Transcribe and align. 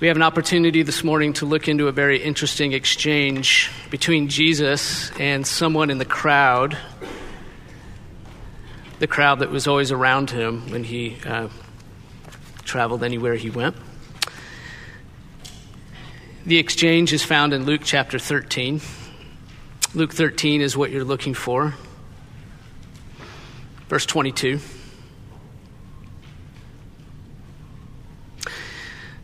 We 0.00 0.06
have 0.06 0.16
an 0.16 0.22
opportunity 0.22 0.82
this 0.84 1.02
morning 1.02 1.32
to 1.34 1.46
look 1.46 1.66
into 1.66 1.88
a 1.88 1.92
very 1.92 2.22
interesting 2.22 2.72
exchange 2.72 3.68
between 3.90 4.28
Jesus 4.28 5.10
and 5.18 5.44
someone 5.44 5.90
in 5.90 5.98
the 5.98 6.04
crowd, 6.04 6.78
the 9.00 9.08
crowd 9.08 9.40
that 9.40 9.50
was 9.50 9.66
always 9.66 9.90
around 9.90 10.30
him 10.30 10.70
when 10.70 10.84
he 10.84 11.16
uh, 11.26 11.48
traveled 12.62 13.02
anywhere 13.02 13.34
he 13.34 13.50
went. 13.50 13.74
The 16.46 16.58
exchange 16.58 17.12
is 17.12 17.24
found 17.24 17.52
in 17.52 17.64
Luke 17.64 17.80
chapter 17.82 18.20
13. 18.20 18.80
Luke 19.94 20.14
13 20.14 20.60
is 20.60 20.76
what 20.76 20.92
you're 20.92 21.02
looking 21.02 21.34
for. 21.34 21.74
Verse 23.88 24.06
22. 24.06 24.60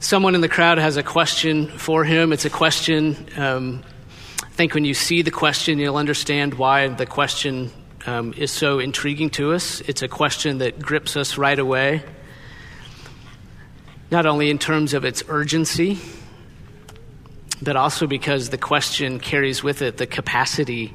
Someone 0.05 0.35
in 0.35 0.43
the 0.43 0.51
crowd 0.51 0.77
has 0.77 0.99
a 0.99 1.03
question 1.03 1.67
for 1.67 2.05
him. 2.05 2.35
It's 2.35 2.45
a 2.45 2.51
question, 2.51 3.27
um, 3.39 3.83
I 4.43 4.51
think 4.51 4.75
when 4.75 4.85
you 4.85 4.93
see 4.93 5.23
the 5.23 5.31
question, 5.31 5.79
you'll 5.79 5.97
understand 5.97 6.53
why 6.53 6.89
the 6.89 7.07
question 7.07 7.71
um, 8.05 8.35
is 8.35 8.51
so 8.51 8.81
intriguing 8.81 9.31
to 9.31 9.55
us. 9.55 9.81
It's 9.81 10.03
a 10.03 10.09
question 10.09 10.59
that 10.59 10.79
grips 10.79 11.17
us 11.17 11.39
right 11.39 11.59
away, 11.59 12.03
not 14.11 14.27
only 14.27 14.51
in 14.51 14.59
terms 14.59 14.93
of 14.93 15.07
its 15.07 15.23
urgency, 15.27 15.99
but 17.63 17.75
also 17.75 18.07
because 18.07 18.51
the 18.51 18.59
question 18.59 19.19
carries 19.19 19.63
with 19.63 19.81
it 19.81 19.97
the 19.97 20.07
capacity 20.07 20.93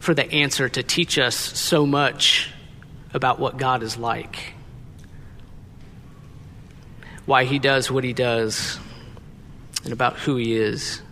for 0.00 0.14
the 0.14 0.28
answer 0.32 0.68
to 0.68 0.82
teach 0.82 1.16
us 1.16 1.36
so 1.36 1.86
much 1.86 2.50
about 3.14 3.38
what 3.38 3.56
God 3.56 3.84
is 3.84 3.96
like 3.96 4.55
why 7.26 7.44
he 7.44 7.58
does 7.58 7.90
what 7.90 8.04
he 8.04 8.12
does 8.12 8.78
and 9.84 9.92
about 9.92 10.16
who 10.18 10.36
he 10.36 10.54
is. 10.54 11.02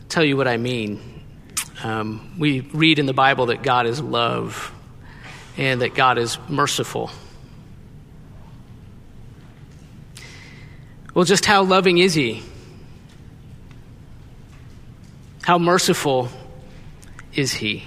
I'll 0.00 0.06
tell 0.08 0.24
you 0.24 0.36
what 0.36 0.48
I 0.48 0.56
mean. 0.56 1.00
Um, 1.82 2.36
we 2.38 2.60
read 2.60 2.98
in 2.98 3.06
the 3.06 3.12
Bible 3.12 3.46
that 3.46 3.62
God 3.62 3.86
is 3.86 4.00
love 4.00 4.72
and 5.56 5.82
that 5.82 5.94
God 5.94 6.18
is 6.18 6.38
merciful. 6.48 7.10
Well, 11.14 11.24
just 11.24 11.44
how 11.44 11.64
loving 11.64 11.98
is 11.98 12.14
he? 12.14 12.42
How 15.42 15.58
merciful 15.58 16.28
is 17.34 17.52
he? 17.52 17.84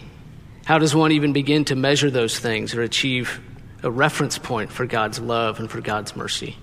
How 0.65 0.77
does 0.77 0.93
one 0.93 1.11
even 1.13 1.31
begin 1.31 1.65
to 1.65 1.75
measure 1.75 2.11
those 2.11 2.37
things 2.37 2.75
or 2.75 2.81
achieve 2.81 3.39
a 3.81 3.89
reference 3.89 4.37
point 4.37 4.71
for 4.71 4.85
God's 4.85 5.19
love 5.19 5.59
and 5.59 5.71
for 5.71 5.79
God's 5.79 6.15
mercy? 6.15 6.57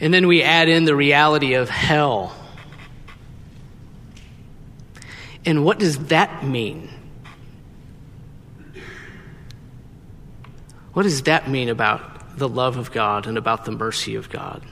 And 0.00 0.12
then 0.12 0.26
we 0.26 0.42
add 0.42 0.68
in 0.68 0.84
the 0.84 0.96
reality 0.96 1.54
of 1.54 1.68
hell. 1.68 2.34
And 5.44 5.64
what 5.64 5.78
does 5.78 6.06
that 6.06 6.44
mean? 6.44 6.90
What 10.92 11.04
does 11.04 11.22
that 11.22 11.48
mean 11.48 11.68
about 11.68 12.38
the 12.38 12.48
love 12.48 12.76
of 12.76 12.92
God 12.92 13.26
and 13.26 13.38
about 13.38 13.64
the 13.64 13.72
mercy 13.72 14.16
of 14.16 14.28
God? 14.30 14.62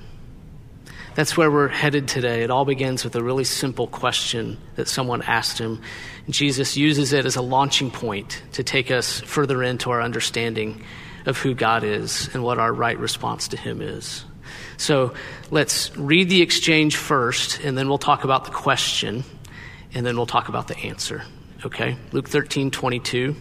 That's 1.15 1.37
where 1.37 1.51
we're 1.51 1.69
headed 1.69 2.07
today. 2.07 2.43
It 2.43 2.51
all 2.51 2.65
begins 2.65 3.03
with 3.03 3.17
a 3.17 3.23
really 3.23 3.45
simple 3.45 3.87
question 3.87 4.57
that 4.77 4.89
someone 4.89 5.23
asked 5.23 5.59
him. 5.59 5.83
Jesus 6.31 6.77
uses 6.77 7.13
it 7.13 7.27
as 7.27 7.37
a 7.37 7.43
launching 7.43 7.91
point 7.91 8.43
to 8.53 8.63
take 8.63 8.91
us 8.91 9.21
further 9.21 9.63
into 9.63 9.91
our 9.91 10.01
understanding 10.01 10.85
of 11.27 11.37
who 11.37 11.55
God 11.55 11.85
is 11.85 12.33
and 12.35 12.43
what 12.43 12.59
our 12.59 12.73
right 12.73 12.99
response 12.99 13.49
to 13.49 13.57
Him 13.57 13.83
is. 13.83 14.25
So 14.79 15.13
let's 15.51 15.95
read 15.97 16.31
the 16.31 16.41
exchange 16.41 16.97
first, 16.97 17.61
and 17.63 17.77
then 17.77 17.89
we'll 17.89 17.99
talk 17.99 18.25
about 18.25 18.45
the 18.45 18.53
question, 18.53 19.25
and 19.93 20.07
then 20.07 20.17
we'll 20.17 20.27
talk 20.27 20.49
about 20.49 20.69
the 20.69 20.79
answer. 20.79 21.25
Okay? 21.67 21.97
Luke 22.13 22.29
13, 22.29 22.71
22 22.71 23.37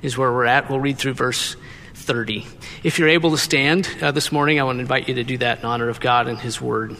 is 0.00 0.16
where 0.16 0.32
we're 0.32 0.44
at. 0.44 0.70
We'll 0.70 0.80
read 0.80 0.96
through 0.96 1.14
verse 1.14 1.56
30. 1.94 2.46
If 2.84 3.00
you're 3.00 3.08
able 3.08 3.32
to 3.32 3.38
stand 3.38 3.88
uh, 4.00 4.12
this 4.12 4.30
morning, 4.30 4.60
I 4.60 4.62
want 4.62 4.76
to 4.76 4.80
invite 4.80 5.08
you 5.08 5.14
to 5.16 5.24
do 5.24 5.38
that 5.38 5.58
in 5.58 5.64
honor 5.64 5.88
of 5.88 5.98
God 5.98 6.28
and 6.28 6.38
His 6.38 6.60
Word. 6.60 6.96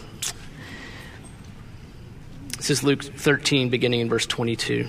This 2.57 2.71
is 2.71 2.83
Luke 2.83 3.05
13, 3.05 3.69
beginning 3.71 4.01
in 4.01 4.09
verse 4.09 4.27
22. 4.27 4.89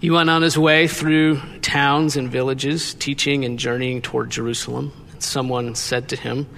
He 0.00 0.10
went 0.10 0.30
on 0.30 0.42
his 0.42 0.56
way 0.56 0.86
through 0.86 1.40
towns 1.62 2.16
and 2.16 2.30
villages, 2.30 2.94
teaching 2.94 3.44
and 3.44 3.58
journeying 3.58 4.02
toward 4.02 4.30
Jerusalem. 4.30 4.92
Someone 5.26 5.74
said 5.74 6.08
to 6.10 6.16
him, 6.16 6.48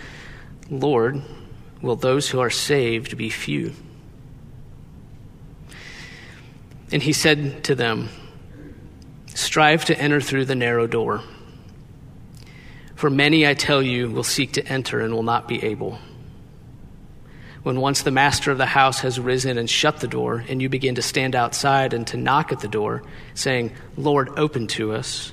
Lord, 0.71 1.23
will 1.81 1.97
those 1.97 2.29
who 2.29 2.41
are 2.41 2.51
saved 2.51 3.17
be 3.17 3.31
few? 3.31 3.73
And 6.93 7.03
he 7.03 7.13
said 7.13 7.65
to 7.65 7.75
them, 7.75 8.11
Strive 9.35 9.85
to 9.87 9.99
enter 9.99 10.21
through 10.21 10.45
the 10.45 10.55
narrow 10.55 10.87
door. 10.87 11.23
For 12.95 13.09
many, 13.09 13.47
I 13.47 13.55
tell 13.55 13.83
you, 13.83 14.11
will 14.11 14.25
seek 14.25 14.53
to 14.53 14.67
enter 14.67 15.01
and 15.01 15.15
will 15.15 15.23
not 15.23 15.49
be 15.49 15.63
able. 15.65 15.99
When 17.63 17.81
once 17.81 18.03
the 18.03 18.11
master 18.11 18.51
of 18.51 18.59
the 18.59 18.67
house 18.67 19.01
has 19.01 19.21
risen 19.21 19.57
and 19.59 19.69
shut 19.69 20.01
the 20.01 20.09
door, 20.09 20.45
and 20.49 20.61
you 20.61 20.69
begin 20.69 20.97
to 20.97 21.03
stand 21.03 21.35
outside 21.35 21.95
and 21.95 22.07
to 22.09 22.17
knock 22.17 22.53
at 22.53 22.61
the 22.61 22.69
door, 22.69 23.03
saying, 23.35 23.73
Lord, 23.97 24.31
open 24.39 24.67
to 24.69 24.93
us, 24.93 25.33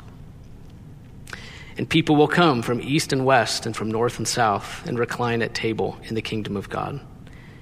And 1.77 1.89
people 1.89 2.15
will 2.15 2.27
come 2.27 2.61
from 2.61 2.81
east 2.81 3.13
and 3.13 3.25
west 3.25 3.65
and 3.65 3.75
from 3.75 3.89
north 3.89 4.17
and 4.17 4.27
south 4.27 4.85
and 4.87 4.99
recline 4.99 5.41
at 5.41 5.53
table 5.53 5.97
in 6.03 6.15
the 6.15 6.21
kingdom 6.21 6.57
of 6.57 6.69
God. 6.69 6.99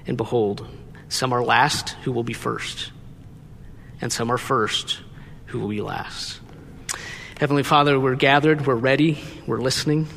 And 0.07 0.17
behold, 0.17 0.67
some 1.09 1.33
are 1.33 1.43
last 1.43 1.89
who 2.03 2.11
will 2.11 2.23
be 2.23 2.33
first, 2.33 2.91
and 4.01 4.11
some 4.11 4.31
are 4.31 4.37
first 4.37 4.99
who 5.47 5.59
will 5.59 5.67
be 5.67 5.81
last. 5.81 6.39
Heavenly 7.39 7.63
Father, 7.63 7.99
we're 7.99 8.15
gathered, 8.15 8.67
we're 8.67 8.75
ready, 8.75 9.17
we're 9.47 9.61
listening. 9.61 10.07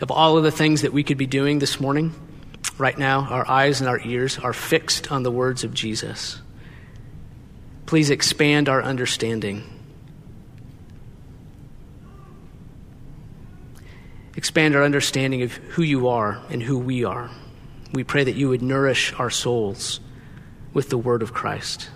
Of 0.00 0.10
all 0.10 0.36
of 0.38 0.44
the 0.44 0.50
things 0.50 0.82
that 0.82 0.92
we 0.92 1.04
could 1.04 1.18
be 1.18 1.26
doing 1.26 1.58
this 1.58 1.78
morning, 1.78 2.14
right 2.78 2.96
now, 2.96 3.20
our 3.20 3.48
eyes 3.48 3.80
and 3.80 3.88
our 3.88 4.00
ears 4.00 4.38
are 4.38 4.52
fixed 4.52 5.12
on 5.12 5.22
the 5.22 5.30
words 5.30 5.62
of 5.62 5.74
Jesus. 5.74 6.40
Please 7.86 8.10
expand 8.10 8.68
our 8.68 8.82
understanding. 8.82 9.62
Expand 14.44 14.76
our 14.76 14.82
understanding 14.82 15.40
of 15.40 15.54
who 15.54 15.82
you 15.82 16.08
are 16.08 16.38
and 16.50 16.62
who 16.62 16.78
we 16.78 17.02
are. 17.02 17.30
We 17.94 18.04
pray 18.04 18.24
that 18.24 18.34
you 18.34 18.50
would 18.50 18.60
nourish 18.60 19.14
our 19.14 19.30
souls 19.30 20.00
with 20.74 20.90
the 20.90 20.98
word 20.98 21.22
of 21.22 21.32
Christ. 21.32 21.88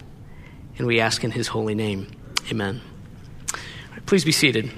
And 0.79 0.87
we 0.87 0.99
ask 0.99 1.23
in 1.23 1.31
his 1.31 1.49
holy 1.49 1.75
name. 1.75 2.11
Amen. 2.51 2.81
Please 4.07 4.25
be 4.25 4.33
seated. 4.33 4.71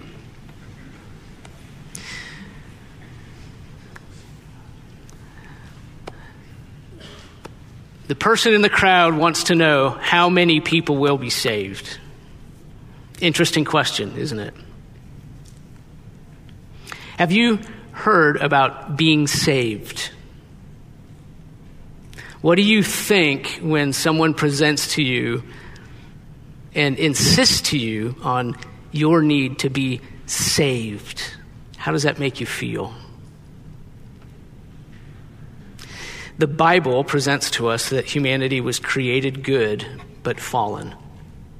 The 8.08 8.16
person 8.16 8.52
in 8.52 8.62
the 8.62 8.68
crowd 8.68 9.14
wants 9.14 9.44
to 9.44 9.54
know 9.54 9.90
how 9.90 10.28
many 10.28 10.58
people 10.58 10.96
will 10.96 11.18
be 11.18 11.30
saved. 11.30 12.00
Interesting 13.20 13.64
question, 13.64 14.16
isn't 14.16 14.40
it? 14.40 14.54
Have 17.20 17.32
you 17.32 17.58
heard 17.92 18.38
about 18.38 18.96
being 18.96 19.26
saved? 19.26 20.10
What 22.40 22.54
do 22.54 22.62
you 22.62 22.82
think 22.82 23.60
when 23.60 23.92
someone 23.92 24.32
presents 24.32 24.94
to 24.94 25.02
you 25.02 25.42
and 26.74 26.98
insists 26.98 27.72
to 27.72 27.78
you 27.78 28.16
on 28.22 28.56
your 28.90 29.20
need 29.20 29.58
to 29.58 29.68
be 29.68 30.00
saved? 30.24 31.22
How 31.76 31.92
does 31.92 32.04
that 32.04 32.18
make 32.18 32.40
you 32.40 32.46
feel? 32.46 32.94
The 36.38 36.46
Bible 36.46 37.04
presents 37.04 37.50
to 37.50 37.68
us 37.68 37.90
that 37.90 38.06
humanity 38.06 38.62
was 38.62 38.78
created 38.78 39.44
good 39.44 39.84
but 40.22 40.40
fallen. 40.40 40.94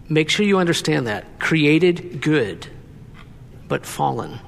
Make 0.09 0.31
sure 0.31 0.47
you 0.47 0.57
understand 0.57 1.07
that. 1.07 1.39
Created 1.39 2.23
good 2.23 2.67
but 3.69 3.85
fallen 3.85 4.41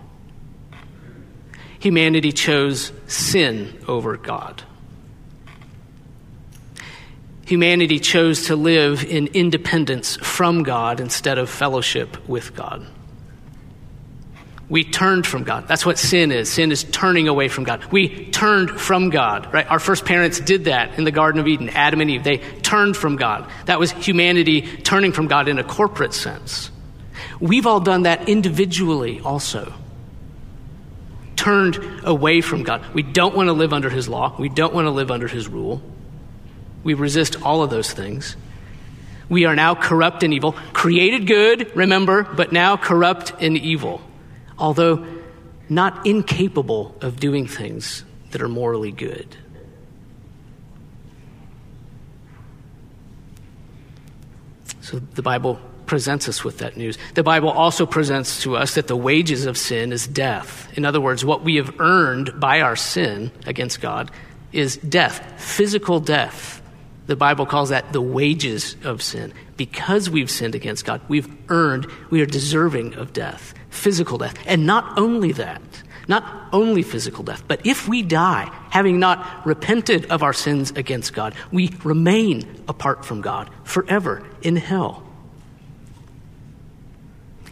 humanity 1.83 2.33
chose 2.33 2.93
sin 3.07 3.79
over 3.87 4.17
God. 4.17 4.63
humanity 7.53 7.99
chose 7.99 8.47
to 8.47 8.57
live 8.57 9.05
in 9.05 9.27
independence 9.27 10.17
from 10.17 10.63
God 10.63 11.01
instead 11.01 11.37
of 11.37 11.51
fellowship 11.51 12.27
with 12.27 12.57
God. 12.57 12.87
We 14.71 14.85
turned 14.85 15.27
from 15.27 15.45
God. 15.45 15.69
That's 15.69 15.85
what 15.85 15.99
sin 15.99 16.33
is. 16.33 16.51
Sin 16.51 16.73
is 16.73 16.83
turning 16.85 17.29
away 17.29 17.49
from 17.49 17.65
God. 17.65 17.85
We 17.93 18.31
turned 18.31 18.71
from 18.71 19.11
God, 19.11 19.53
right? 19.53 19.71
Our 19.71 19.79
first 19.79 20.07
parents 20.07 20.41
did 20.41 20.65
that 20.65 20.97
in 20.97 21.05
the 21.05 21.11
Garden 21.11 21.43
of 21.43 21.47
Eden, 21.47 21.69
Adam 21.69 22.01
and 22.01 22.11
Eve. 22.11 22.25
They 22.25 22.39
turned 22.39 22.97
from 22.97 23.17
God. 23.17 23.47
That 23.67 23.79
was 23.79 23.91
humanity 23.91 24.63
turning 24.63 25.13
from 25.13 25.27
God 25.27 25.47
in 25.47 25.59
a 25.59 25.65
corporate 25.65 26.15
sense. 26.15 26.71
We've 27.39 27.67
all 27.67 27.81
done 27.81 28.05
that 28.05 28.31
individually 28.31 29.21
also. 29.21 29.75
Turned 31.43 31.79
away 32.05 32.41
from 32.41 32.63
God. 32.63 32.85
We 32.95 33.03
don't 33.03 33.35
want 33.35 33.49
to 33.49 33.53
live 33.53 33.73
under 33.73 33.91
His 33.91 34.09
law. 34.09 34.37
We 34.39 34.49
don't 34.49 34.73
want 34.73 34.87
to 34.87 34.91
live 34.91 35.11
under 35.11 35.27
His 35.27 35.49
rule. 35.49 35.83
We 36.85 36.95
resist 36.95 37.43
all 37.43 37.63
of 37.63 37.71
those 37.71 37.93
things. 37.93 38.37
We 39.29 39.45
are 39.45 39.57
now 39.57 39.75
corrupt 39.75 40.23
and 40.23 40.33
evil. 40.33 40.53
Created 40.73 41.27
good, 41.27 41.75
remember, 41.77 42.23
but 42.23 42.53
now 42.53 42.77
corrupt 42.77 43.33
and 43.41 43.57
evil 43.57 44.01
although 44.63 45.05
not 45.69 46.07
incapable 46.07 46.95
of 47.01 47.19
doing 47.19 47.47
things 47.47 48.05
that 48.31 48.41
are 48.41 48.49
morally 48.49 48.93
good. 48.93 49.37
So 54.81 54.99
the 54.99 55.23
Bible 55.23 55.59
presents 55.87 56.29
us 56.29 56.45
with 56.45 56.59
that 56.59 56.77
news. 56.77 56.99
The 57.15 57.23
Bible 57.23 57.51
also 57.51 57.87
presents 57.87 58.43
to 58.43 58.57
us 58.57 58.75
that 58.75 58.87
the 58.87 58.97
wages 58.97 59.47
of 59.47 59.57
sin 59.59 59.93
is 59.93 60.07
death. 60.07 60.69
In 60.77 60.85
other 60.85 61.01
words, 61.01 61.25
what 61.25 61.43
we 61.43 61.57
have 61.57 61.81
earned 61.81 62.39
by 62.41 62.61
our 62.61 62.77
sin 62.77 63.31
against 63.47 63.81
God 63.81 64.11
is 64.53 64.77
death, 64.77 65.41
physical 65.41 66.01
death. 66.01 66.63
The 67.07 67.17
Bible 67.17 67.47
calls 67.47 67.71
that 67.71 67.93
the 67.93 68.01
wages 68.01 68.77
of 68.85 69.03
sin. 69.03 69.33
Because 69.57 70.09
we've 70.09 70.31
sinned 70.31 70.55
against 70.55 70.85
God, 70.85 71.01
we've 71.09 71.29
earned, 71.49 71.87
we 72.11 72.21
are 72.21 72.27
deserving 72.27 72.95
of 72.95 73.13
death 73.13 73.55
physical 73.73 74.19
death. 74.19 74.37
And 74.47 74.67
not 74.67 74.99
only 74.99 75.33
that, 75.33 75.63
not 76.07 76.49
only 76.53 76.83
physical 76.83 77.25
death, 77.25 77.43
but 77.49 77.65
if 77.67 77.89
we 77.89 78.03
die 78.03 78.51
having 78.71 78.99
not 79.01 79.45
repented 79.47 80.07
of 80.11 80.23
our 80.23 80.33
sins 80.33 80.71
against 80.73 81.15
God, 81.15 81.35
we 81.51 81.75
remain 81.83 82.63
apart 82.69 83.05
from 83.05 83.21
God 83.21 83.51
forever 83.65 84.23
in 84.43 84.57
hell. 84.57 85.03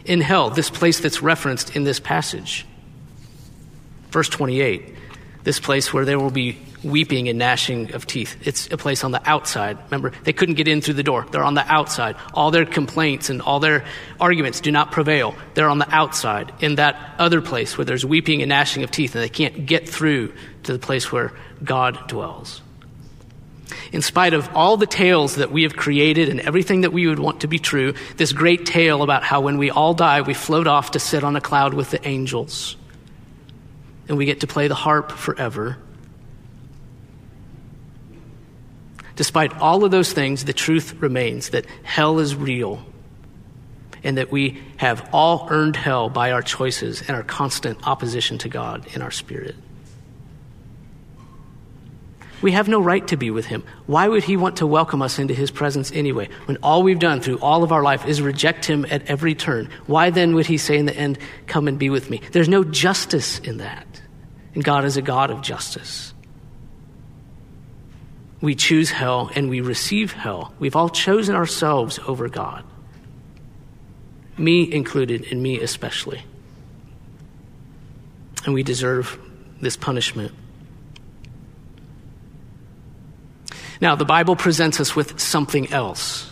In 0.05 0.21
hell, 0.21 0.49
this 0.49 0.69
place 0.69 0.99
that's 0.99 1.21
referenced 1.21 1.75
in 1.75 1.83
this 1.83 1.99
passage. 1.99 2.65
Verse 4.09 4.29
28, 4.29 4.95
this 5.43 5.59
place 5.59 5.93
where 5.93 6.05
there 6.05 6.19
will 6.19 6.31
be 6.31 6.57
weeping 6.83 7.29
and 7.29 7.37
gnashing 7.37 7.93
of 7.93 8.07
teeth. 8.07 8.35
It's 8.43 8.67
a 8.71 8.77
place 8.77 9.03
on 9.03 9.11
the 9.11 9.21
outside. 9.29 9.77
Remember, 9.85 10.11
they 10.23 10.33
couldn't 10.33 10.55
get 10.55 10.67
in 10.67 10.81
through 10.81 10.95
the 10.95 11.03
door. 11.03 11.27
They're 11.31 11.43
on 11.43 11.53
the 11.53 11.65
outside. 11.71 12.15
All 12.33 12.51
their 12.51 12.65
complaints 12.65 13.29
and 13.29 13.41
all 13.41 13.59
their 13.59 13.85
arguments 14.19 14.59
do 14.61 14.71
not 14.71 14.91
prevail. 14.91 15.35
They're 15.53 15.69
on 15.69 15.77
the 15.77 15.89
outside, 15.89 16.51
in 16.59 16.75
that 16.75 17.15
other 17.19 17.41
place 17.41 17.77
where 17.77 17.85
there's 17.85 18.05
weeping 18.05 18.41
and 18.41 18.49
gnashing 18.49 18.83
of 18.83 18.91
teeth, 18.91 19.15
and 19.15 19.23
they 19.23 19.29
can't 19.29 19.65
get 19.65 19.87
through 19.87 20.33
to 20.63 20.73
the 20.73 20.79
place 20.79 21.11
where 21.11 21.31
God 21.63 22.07
dwells. 22.07 22.61
In 23.91 24.01
spite 24.01 24.33
of 24.33 24.49
all 24.55 24.77
the 24.77 24.85
tales 24.85 25.35
that 25.35 25.51
we 25.51 25.63
have 25.63 25.75
created 25.75 26.29
and 26.29 26.39
everything 26.39 26.81
that 26.81 26.93
we 26.93 27.07
would 27.07 27.19
want 27.19 27.41
to 27.41 27.47
be 27.47 27.59
true, 27.59 27.93
this 28.17 28.33
great 28.33 28.65
tale 28.65 29.03
about 29.03 29.23
how 29.23 29.41
when 29.41 29.57
we 29.57 29.69
all 29.69 29.93
die, 29.93 30.21
we 30.21 30.33
float 30.33 30.67
off 30.67 30.91
to 30.91 30.99
sit 30.99 31.23
on 31.23 31.35
a 31.35 31.41
cloud 31.41 31.73
with 31.73 31.91
the 31.91 32.07
angels 32.07 32.75
and 34.07 34.17
we 34.17 34.25
get 34.25 34.41
to 34.41 34.47
play 34.47 34.67
the 34.67 34.75
harp 34.75 35.11
forever 35.11 35.77
Despite 39.21 39.55
all 39.59 39.83
of 39.83 39.91
those 39.91 40.13
things, 40.13 40.45
the 40.45 40.51
truth 40.53 40.95
remains 40.99 41.49
that 41.49 41.67
hell 41.83 42.17
is 42.17 42.35
real 42.35 42.83
and 44.03 44.17
that 44.17 44.31
we 44.31 44.63
have 44.77 45.07
all 45.13 45.47
earned 45.51 45.75
hell 45.75 46.09
by 46.09 46.31
our 46.31 46.41
choices 46.41 47.01
and 47.01 47.11
our 47.11 47.21
constant 47.21 47.87
opposition 47.87 48.39
to 48.39 48.49
God 48.49 48.87
in 48.95 49.03
our 49.03 49.11
spirit. 49.11 49.55
We 52.41 52.53
have 52.53 52.67
no 52.67 52.81
right 52.81 53.07
to 53.07 53.17
be 53.17 53.29
with 53.31 53.45
him. 53.45 53.63
Why 53.85 54.07
would 54.07 54.23
he 54.23 54.35
want 54.35 54.57
to 54.57 54.67
welcome 54.67 55.01
us 55.01 55.19
into 55.19 55.33
his 55.33 55.51
presence 55.51 55.91
anyway, 55.91 56.29
when 56.45 56.57
all 56.57 56.83
we've 56.83 56.99
done 56.99 57.21
through 57.21 57.39
all 57.39 57.63
of 57.63 57.71
our 57.71 57.83
life 57.83 58.07
is 58.07 58.21
reject 58.21 58.65
him 58.65 58.85
at 58.89 59.05
every 59.05 59.35
turn? 59.35 59.69
Why 59.85 60.09
then 60.09 60.33
would 60.35 60.47
he 60.47 60.57
say 60.57 60.77
in 60.77 60.85
the 60.85 60.95
end, 60.95 61.19
Come 61.47 61.67
and 61.67 61.77
be 61.77 61.89
with 61.89 62.09
me? 62.09 62.21
There's 62.31 62.49
no 62.49 62.63
justice 62.63 63.39
in 63.39 63.57
that. 63.57 63.87
And 64.53 64.63
God 64.63 64.85
is 64.85 64.97
a 64.97 65.01
God 65.01 65.29
of 65.29 65.41
justice 65.41 66.13
we 68.41 68.55
choose 68.55 68.89
hell 68.89 69.31
and 69.35 69.49
we 69.49 69.61
receive 69.61 70.11
hell. 70.11 70.53
We've 70.59 70.75
all 70.75 70.89
chosen 70.89 71.35
ourselves 71.35 71.99
over 72.07 72.27
God. 72.27 72.65
Me 74.37 74.71
included, 74.71 75.27
and 75.31 75.43
me 75.43 75.59
especially. 75.59 76.23
And 78.45 78.55
we 78.55 78.63
deserve 78.63 79.19
this 79.61 79.77
punishment. 79.77 80.31
Now, 83.81 83.95
the 83.95 84.05
Bible 84.05 84.35
presents 84.35 84.79
us 84.79 84.95
with 84.95 85.19
something 85.19 85.73
else. 85.73 86.31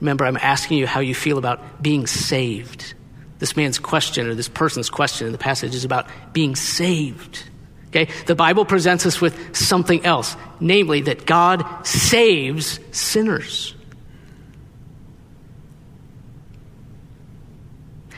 Remember, 0.00 0.24
I'm 0.24 0.38
asking 0.38 0.78
you 0.78 0.86
how 0.86 1.00
you 1.00 1.14
feel 1.14 1.36
about 1.36 1.82
being 1.82 2.06
saved. 2.06 2.94
This 3.38 3.56
man's 3.56 3.78
question, 3.78 4.26
or 4.26 4.34
this 4.34 4.48
person's 4.48 4.88
question 4.88 5.26
in 5.26 5.32
the 5.32 5.38
passage, 5.38 5.74
is 5.74 5.84
about 5.84 6.08
being 6.32 6.56
saved. 6.56 7.44
Okay? 7.88 8.08
The 8.26 8.34
Bible 8.34 8.64
presents 8.64 9.04
us 9.06 9.20
with 9.20 9.54
something 9.54 10.04
else, 10.04 10.34
namely 10.60 11.02
that 11.02 11.26
God 11.26 11.64
saves 11.86 12.80
sinners. 12.90 13.74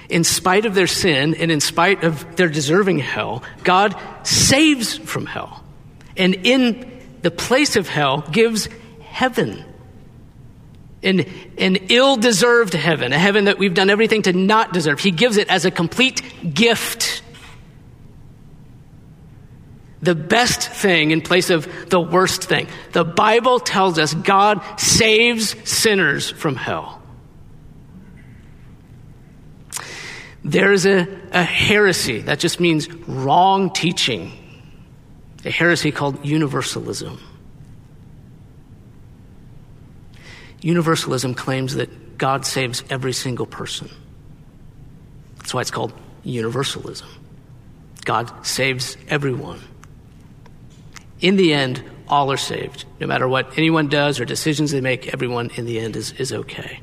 In 0.08 0.24
spite 0.24 0.64
of 0.64 0.74
their 0.74 0.88
sin 0.88 1.34
and 1.34 1.50
in 1.50 1.60
spite 1.60 2.04
of 2.04 2.36
their 2.36 2.48
deserving 2.48 2.98
hell, 2.98 3.42
God 3.62 3.96
saves 4.24 4.96
from 4.96 5.26
hell. 5.26 5.64
And 6.16 6.34
in 6.34 6.99
the 7.22 7.30
place 7.30 7.76
of 7.76 7.88
hell 7.88 8.22
gives 8.30 8.68
heaven. 9.02 9.64
An, 11.02 11.20
an 11.56 11.76
ill 11.88 12.16
deserved 12.16 12.74
heaven, 12.74 13.12
a 13.12 13.18
heaven 13.18 13.46
that 13.46 13.58
we've 13.58 13.74
done 13.74 13.88
everything 13.90 14.22
to 14.22 14.32
not 14.32 14.72
deserve. 14.72 15.00
He 15.00 15.10
gives 15.10 15.36
it 15.36 15.48
as 15.48 15.64
a 15.64 15.70
complete 15.70 16.22
gift 16.54 17.22
the 20.02 20.14
best 20.14 20.62
thing 20.62 21.10
in 21.10 21.20
place 21.20 21.50
of 21.50 21.90
the 21.90 22.00
worst 22.00 22.44
thing. 22.44 22.68
The 22.92 23.04
Bible 23.04 23.60
tells 23.60 23.98
us 23.98 24.14
God 24.14 24.62
saves 24.78 25.54
sinners 25.68 26.30
from 26.30 26.56
hell. 26.56 27.02
There 30.42 30.72
is 30.72 30.86
a, 30.86 31.06
a 31.32 31.42
heresy, 31.42 32.20
that 32.22 32.38
just 32.38 32.60
means 32.60 32.90
wrong 33.06 33.70
teaching, 33.70 34.32
a 35.44 35.50
heresy 35.50 35.92
called 35.92 36.24
universalism. 36.24 37.20
Universalism 40.60 41.34
claims 41.34 41.74
that 41.74 42.18
God 42.18 42.44
saves 42.44 42.84
every 42.90 43.12
single 43.12 43.46
person. 43.46 43.90
That's 45.38 45.54
why 45.54 45.62
it's 45.62 45.70
called 45.70 45.92
universalism. 46.22 47.08
God 48.04 48.46
saves 48.46 48.96
everyone 49.08 49.60
in 51.20 51.36
the 51.36 51.52
end, 51.52 51.82
all 52.08 52.32
are 52.32 52.36
saved. 52.36 52.84
No 52.98 53.06
matter 53.06 53.28
what 53.28 53.56
anyone 53.58 53.88
does 53.88 54.20
or 54.20 54.24
decisions 54.24 54.70
they 54.70 54.80
make, 54.80 55.12
everyone 55.12 55.50
in 55.54 55.66
the 55.66 55.78
end 55.78 55.96
is, 55.96 56.12
is 56.12 56.32
okay. 56.32 56.80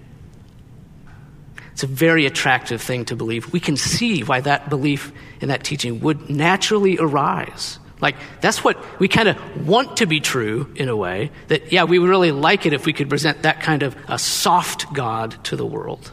It's 1.74 1.84
a 1.84 1.88
very 1.88 2.26
attractive 2.26 2.82
thing 2.82 3.06
to 3.06 3.16
believe. 3.16 3.52
We 3.52 3.60
can 3.60 3.78
see 3.78 4.22
why 4.22 4.42
that 4.42 4.70
belief 4.70 5.12
and 5.42 5.52
that 5.52 5.64
teaching 5.64 6.00
would 6.02 6.30
naturally 6.30 6.98
arise. 6.98 7.78
Like, 8.00 8.16
that's 8.42 8.64
what 8.64 8.78
we 9.00 9.08
kind 9.08 9.28
of 9.28 9.68
want 9.68 9.98
to 9.98 10.06
be 10.06 10.20
true 10.20 10.72
in 10.76 10.88
a 10.88 10.96
way. 10.96 11.32
That, 11.48 11.72
yeah, 11.72 11.86
we 11.86 11.98
would 11.98 12.10
really 12.10 12.32
like 12.32 12.66
it 12.66 12.74
if 12.74 12.86
we 12.86 12.94
could 12.94 13.10
present 13.10 13.42
that 13.44 13.62
kind 13.62 13.84
of 13.84 13.96
a 14.08 14.20
soft 14.20 14.94
God 14.94 15.44
to 15.46 15.56
the 15.56 15.66
world. 15.66 16.12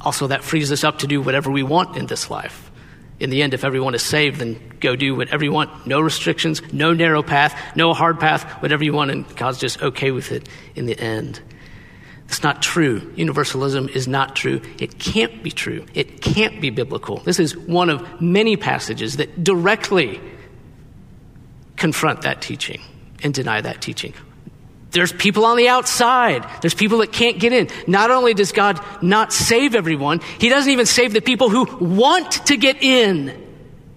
Also, 0.00 0.28
that 0.28 0.44
frees 0.44 0.70
us 0.72 0.84
up 0.84 1.00
to 1.00 1.06
do 1.06 1.20
whatever 1.20 1.50
we 1.50 1.62
want 1.62 1.96
in 1.96 2.06
this 2.06 2.30
life 2.30 2.70
in 3.20 3.28
the 3.28 3.42
end, 3.42 3.52
if 3.52 3.64
everyone 3.64 3.94
is 3.94 4.02
saved, 4.02 4.40
then 4.40 4.58
go 4.80 4.96
do 4.96 5.14
whatever 5.14 5.44
you 5.44 5.52
want. 5.52 5.86
No 5.86 6.00
restrictions, 6.00 6.62
no 6.72 6.94
narrow 6.94 7.22
path, 7.22 7.54
no 7.76 7.92
hard 7.92 8.18
path, 8.18 8.44
whatever 8.62 8.82
you 8.82 8.94
want, 8.94 9.10
and 9.10 9.36
God's 9.36 9.58
just 9.58 9.80
okay 9.82 10.10
with 10.10 10.32
it 10.32 10.48
in 10.74 10.86
the 10.86 10.98
end. 10.98 11.38
It's 12.30 12.44
not 12.44 12.62
true. 12.62 13.12
Universalism 13.16 13.88
is 13.88 14.06
not 14.06 14.36
true. 14.36 14.62
It 14.78 15.00
can't 15.00 15.42
be 15.42 15.50
true. 15.50 15.84
It 15.94 16.20
can't 16.20 16.60
be 16.60 16.70
biblical. 16.70 17.16
This 17.16 17.40
is 17.40 17.56
one 17.56 17.90
of 17.90 18.22
many 18.22 18.56
passages 18.56 19.16
that 19.16 19.42
directly 19.42 20.20
confront 21.76 22.22
that 22.22 22.40
teaching 22.40 22.80
and 23.24 23.34
deny 23.34 23.60
that 23.60 23.82
teaching. 23.82 24.14
There's 24.92 25.12
people 25.12 25.44
on 25.44 25.56
the 25.56 25.66
outside. 25.66 26.48
There's 26.60 26.72
people 26.72 26.98
that 26.98 27.10
can't 27.10 27.40
get 27.40 27.52
in. 27.52 27.68
Not 27.88 28.12
only 28.12 28.32
does 28.32 28.52
God 28.52 28.78
not 29.02 29.32
save 29.32 29.74
everyone, 29.74 30.20
He 30.38 30.48
doesn't 30.48 30.70
even 30.70 30.86
save 30.86 31.12
the 31.12 31.20
people 31.20 31.50
who 31.50 31.64
want 31.84 32.30
to 32.46 32.56
get 32.56 32.80
in 32.80 33.48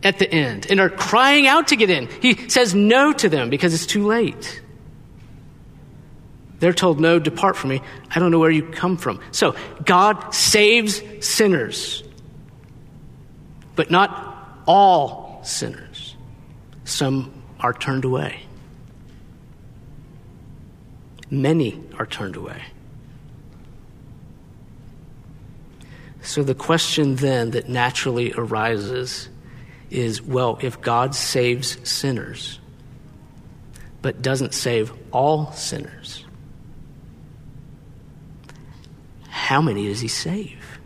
at 0.01 0.17
the 0.17 0.29
end 0.29 0.65
and 0.71 0.79
are 0.79 0.89
crying 0.89 1.45
out 1.45 1.67
to 1.67 1.75
get 1.75 1.91
in. 1.91 2.07
He 2.19 2.49
says 2.49 2.73
no 2.73 3.13
to 3.13 3.29
them 3.29 3.51
because 3.51 3.75
it's 3.75 3.85
too 3.85 4.07
late. 4.07 4.62
They're 6.63 6.71
told, 6.71 6.97
No, 6.97 7.19
depart 7.19 7.57
from 7.57 7.71
me. 7.71 7.81
I 8.09 8.19
don't 8.19 8.31
know 8.31 8.39
where 8.39 8.49
you 8.49 8.63
come 8.63 8.95
from. 8.95 9.19
So, 9.31 9.53
God 9.83 10.33
saves 10.33 11.01
sinners, 11.19 12.01
but 13.75 13.91
not 13.91 14.61
all 14.65 15.41
sinners. 15.43 16.15
Some 16.85 17.33
are 17.59 17.73
turned 17.73 18.05
away, 18.05 18.43
many 21.29 21.83
are 21.99 22.05
turned 22.05 22.37
away. 22.37 22.63
So 26.21 26.43
the 26.43 26.55
question 26.55 27.17
then 27.17 27.51
that 27.51 27.67
naturally 27.67 28.31
arises 28.31 29.27
is 29.89 30.21
well, 30.21 30.59
if 30.61 30.79
God 30.79 31.13
saves 31.13 31.77
sinners, 31.83 32.61
but 34.01 34.21
doesn't 34.21 34.53
save 34.53 34.93
all 35.11 35.51
sinners, 35.51 36.22
how 39.43 39.61
many 39.61 39.87
does 39.87 39.99
he 39.99 40.07
save? 40.07 40.79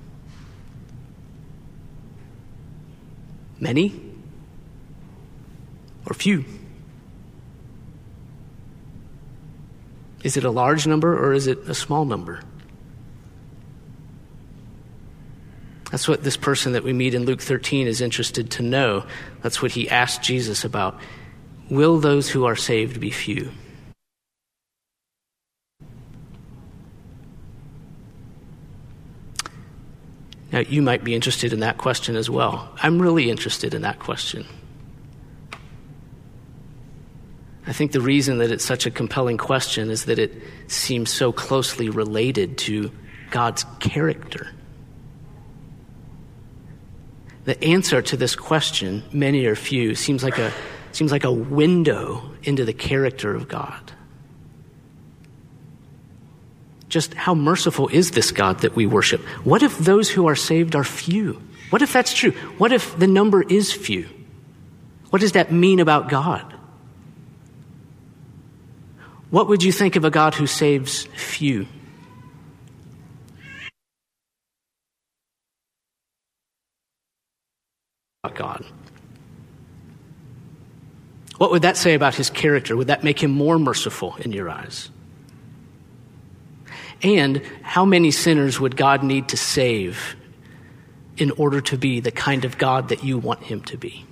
Many 3.60 3.94
or 6.08 6.16
few? 6.16 6.44
Is 10.24 10.38
it 10.38 10.44
a 10.44 10.50
large 10.50 10.88
number 10.88 11.24
or 11.24 11.34
is 11.34 11.46
it 11.46 11.60
a 11.70 11.76
small 11.76 12.04
number? 12.04 12.42
That's 15.92 16.08
what 16.08 16.24
this 16.24 16.36
person 16.36 16.74
that 16.74 16.84
we 16.84 16.94
meet 16.94 17.14
in 17.14 17.26
Luke 17.26 17.42
13 17.42 17.86
is 17.86 18.02
interested 18.02 18.50
to 18.52 18.64
know. 18.64 19.06
That's 19.44 19.62
what 19.62 19.70
he 19.70 19.88
asked 19.88 20.24
Jesus 20.24 20.66
about. 20.66 21.00
Will 21.70 22.00
those 22.00 22.28
who 22.28 22.46
are 22.46 22.56
saved 22.56 23.00
be 23.00 23.12
few? 23.12 23.52
Now, 30.52 30.60
you 30.60 30.82
might 30.82 31.04
be 31.04 31.14
interested 31.14 31.52
in 31.52 31.60
that 31.60 31.78
question 31.78 32.16
as 32.16 32.30
well. 32.30 32.72
I'm 32.82 33.02
really 33.02 33.30
interested 33.30 33.74
in 33.74 33.82
that 33.82 34.00
question. 34.00 34.46
I 37.66 37.74
think 37.74 37.92
the 37.92 38.00
reason 38.00 38.38
that 38.38 38.50
it's 38.50 38.64
such 38.64 38.86
a 38.86 38.92
compelling 38.92 39.38
question 39.38 39.90
is 39.90 40.06
that 40.06 40.20
it 40.20 40.42
seems 40.68 41.10
so 41.12 41.34
closely 41.34 41.90
related 41.90 42.58
to 42.60 42.92
God's 43.30 43.66
character. 43.80 44.48
The 47.44 47.62
answer 47.62 48.02
to 48.02 48.16
this 48.16 48.36
question, 48.36 49.04
many 49.12 49.46
or 49.46 49.56
few, 49.56 49.96
seems 49.96 50.24
like 50.24 50.38
a, 50.38 50.54
seems 50.94 51.12
like 51.12 51.26
a 51.26 51.32
window 51.32 52.32
into 52.44 52.64
the 52.64 52.74
character 52.74 53.36
of 53.36 53.50
God. 53.50 53.92
Just 56.90 57.14
how 57.14 57.36
merciful 57.36 57.90
is 57.90 58.12
this 58.12 58.32
God 58.32 58.60
that 58.60 58.76
we 58.76 58.86
worship? 58.86 59.22
What 59.44 59.64
if 59.64 59.78
those 59.78 60.10
who 60.10 60.28
are 60.28 60.36
saved 60.36 60.76
are 60.76 60.84
few? 60.84 61.42
What 61.70 61.82
if 61.82 61.92
that's 61.92 62.14
true? 62.14 62.32
What 62.58 62.72
if 62.72 62.98
the 62.98 63.08
number 63.08 63.42
is 63.44 63.74
few? 63.74 64.08
What 65.10 65.22
does 65.22 65.34
that 65.34 65.52
mean 65.52 65.80
about 65.80 66.10
God? 66.10 66.54
What 69.30 69.50
would 69.50 69.64
you 69.64 69.74
think 69.74 69.98
of 69.98 70.06
a 70.06 70.10
God 70.10 70.36
who 70.36 70.48
saves 70.48 71.06
few? 71.16 71.68
God. 78.38 78.66
What 81.38 81.52
would 81.52 81.64
that 81.64 81.78
say 81.78 81.94
about 81.94 82.16
his 82.16 82.30
character? 82.30 82.78
Would 82.78 82.88
that 82.88 83.04
make 83.04 83.22
him 83.22 83.32
more 83.32 83.60
merciful 83.60 84.16
in 84.20 84.32
your 84.32 84.50
eyes? 84.50 84.90
And 87.04 87.42
how 87.62 87.86
many 87.86 88.12
sinners 88.12 88.60
would 88.60 88.76
God 88.76 89.04
need 89.04 89.30
to 89.30 89.38
save 89.38 90.16
in 91.18 91.32
order 91.32 91.62
to 91.62 91.78
be 91.78 92.00
the 92.00 92.12
kind 92.12 92.46
of 92.46 92.58
God 92.58 92.90
that 92.90 93.04
you 93.04 93.18
want 93.18 93.44
him 93.44 93.62
to 93.64 93.78
be? 93.78 94.06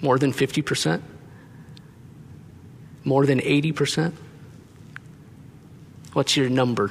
More 0.00 0.18
than 0.18 0.32
50%? 0.32 1.02
More 3.04 3.26
than 3.26 3.40
80%? 3.40 4.12
What's 6.12 6.36
your 6.36 6.48
number? 6.48 6.90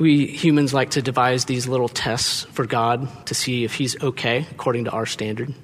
we 0.00 0.26
humans 0.26 0.72
like 0.72 0.92
to 0.92 1.02
devise 1.02 1.44
these 1.44 1.68
little 1.68 1.88
tests 1.88 2.44
for 2.52 2.64
God 2.64 3.06
to 3.26 3.34
see 3.34 3.64
if 3.64 3.74
He's 3.74 4.02
okay 4.02 4.46
according 4.50 4.86
to 4.86 4.90
our 4.90 5.04
standard, 5.04 5.54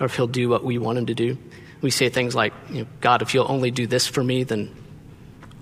or 0.00 0.06
if 0.06 0.16
He'll 0.16 0.26
do 0.26 0.48
what 0.48 0.64
we 0.64 0.76
want 0.76 0.98
Him 0.98 1.06
to 1.06 1.14
do. 1.14 1.38
We 1.86 1.92
say 1.92 2.08
things 2.08 2.34
like, 2.34 2.52
you 2.68 2.80
know, 2.80 2.88
God, 3.00 3.22
if 3.22 3.32
you'll 3.32 3.48
only 3.48 3.70
do 3.70 3.86
this 3.86 4.08
for 4.08 4.20
me, 4.20 4.42
then 4.42 4.74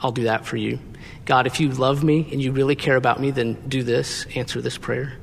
I'll 0.00 0.10
do 0.10 0.22
that 0.22 0.46
for 0.46 0.56
you. 0.56 0.78
God, 1.26 1.46
if 1.46 1.60
you 1.60 1.68
love 1.68 2.02
me 2.02 2.26
and 2.32 2.40
you 2.40 2.50
really 2.50 2.76
care 2.76 2.96
about 2.96 3.20
me, 3.20 3.30
then 3.30 3.68
do 3.68 3.82
this, 3.82 4.24
answer 4.34 4.62
this 4.62 4.78
prayer. 4.78 5.18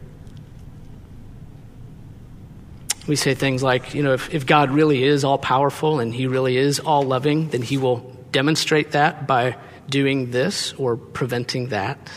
We 3.08 3.16
say 3.16 3.34
things 3.34 3.64
like, 3.64 3.96
you 3.96 4.04
know, 4.04 4.14
if, 4.14 4.32
if 4.32 4.46
God 4.46 4.70
really 4.70 5.04
is 5.04 5.24
all 5.24 5.40
powerful 5.40 6.00
and 6.00 6.14
He 6.14 6.28
really 6.28 6.56
is 6.56 6.80
all 6.80 7.02
loving, 7.02 7.50
then 7.50 7.64
He 7.64 7.80
will 7.80 8.16
demonstrate 8.32 8.92
that 8.92 9.26
by 9.26 9.58
doing 9.90 10.30
this 10.30 10.72
or 10.74 10.98
preventing 10.98 11.70
that. 11.70 12.12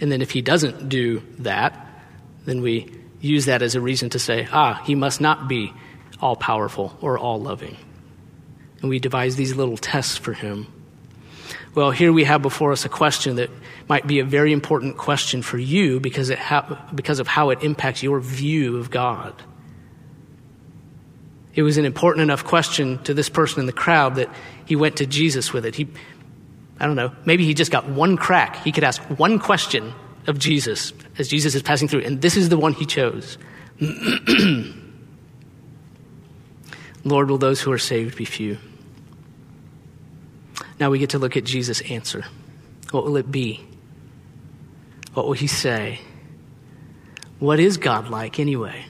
And 0.00 0.10
then 0.10 0.22
if 0.22 0.30
he 0.30 0.40
doesn't 0.40 0.88
do 0.88 1.22
that, 1.40 1.86
then 2.46 2.62
we 2.62 2.90
use 3.20 3.44
that 3.44 3.60
as 3.60 3.74
a 3.74 3.80
reason 3.82 4.08
to 4.08 4.18
say, 4.18 4.48
ah, 4.52 4.82
he 4.86 4.94
must 4.94 5.20
not 5.20 5.48
be 5.48 5.74
all 6.20 6.36
powerful 6.36 6.96
or 7.00 7.18
all 7.18 7.40
loving. 7.40 7.76
And 8.80 8.90
we 8.90 8.98
devise 8.98 9.36
these 9.36 9.54
little 9.54 9.76
tests 9.76 10.16
for 10.16 10.32
him. 10.32 10.66
Well, 11.74 11.90
here 11.90 12.12
we 12.12 12.24
have 12.24 12.42
before 12.42 12.72
us 12.72 12.84
a 12.84 12.88
question 12.88 13.36
that 13.36 13.50
might 13.88 14.06
be 14.06 14.18
a 14.18 14.24
very 14.24 14.52
important 14.52 14.96
question 14.96 15.42
for 15.42 15.58
you 15.58 16.00
because, 16.00 16.30
it 16.30 16.38
ha- 16.38 16.88
because 16.94 17.20
of 17.20 17.26
how 17.26 17.50
it 17.50 17.62
impacts 17.62 18.02
your 18.02 18.20
view 18.20 18.78
of 18.78 18.90
God. 18.90 19.34
It 21.54 21.62
was 21.62 21.76
an 21.76 21.84
important 21.84 22.22
enough 22.22 22.44
question 22.44 23.02
to 23.04 23.14
this 23.14 23.28
person 23.28 23.60
in 23.60 23.66
the 23.66 23.72
crowd 23.72 24.16
that 24.16 24.30
he 24.64 24.76
went 24.76 24.96
to 24.96 25.06
Jesus 25.06 25.52
with 25.52 25.66
it. 25.66 25.74
He 25.74 25.88
I 26.80 26.86
don't 26.86 26.96
know, 26.96 27.12
maybe 27.24 27.44
he 27.44 27.54
just 27.54 27.72
got 27.72 27.88
one 27.88 28.16
crack. 28.16 28.62
He 28.62 28.72
could 28.72 28.84
ask 28.84 29.02
one 29.18 29.38
question 29.38 29.92
of 30.26 30.38
Jesus 30.38 30.92
as 31.18 31.28
Jesus 31.28 31.54
is 31.54 31.62
passing 31.62 31.88
through, 31.88 32.02
and 32.02 32.20
this 32.22 32.36
is 32.36 32.48
the 32.48 32.58
one 32.58 32.72
he 32.72 32.86
chose. 32.86 33.38
Lord, 37.04 37.30
will 37.30 37.38
those 37.38 37.60
who 37.60 37.72
are 37.72 37.78
saved 37.78 38.16
be 38.16 38.24
few? 38.24 38.58
Now 40.80 40.90
we 40.90 40.98
get 40.98 41.10
to 41.10 41.18
look 41.18 41.36
at 41.36 41.44
Jesus' 41.44 41.80
answer. 41.82 42.24
What 42.90 43.04
will 43.04 43.16
it 43.16 43.30
be? 43.30 43.64
What 45.14 45.26
will 45.26 45.34
he 45.34 45.46
say? 45.46 46.00
What 47.38 47.60
is 47.60 47.76
God 47.76 48.08
like 48.08 48.38
anyway? 48.40 48.86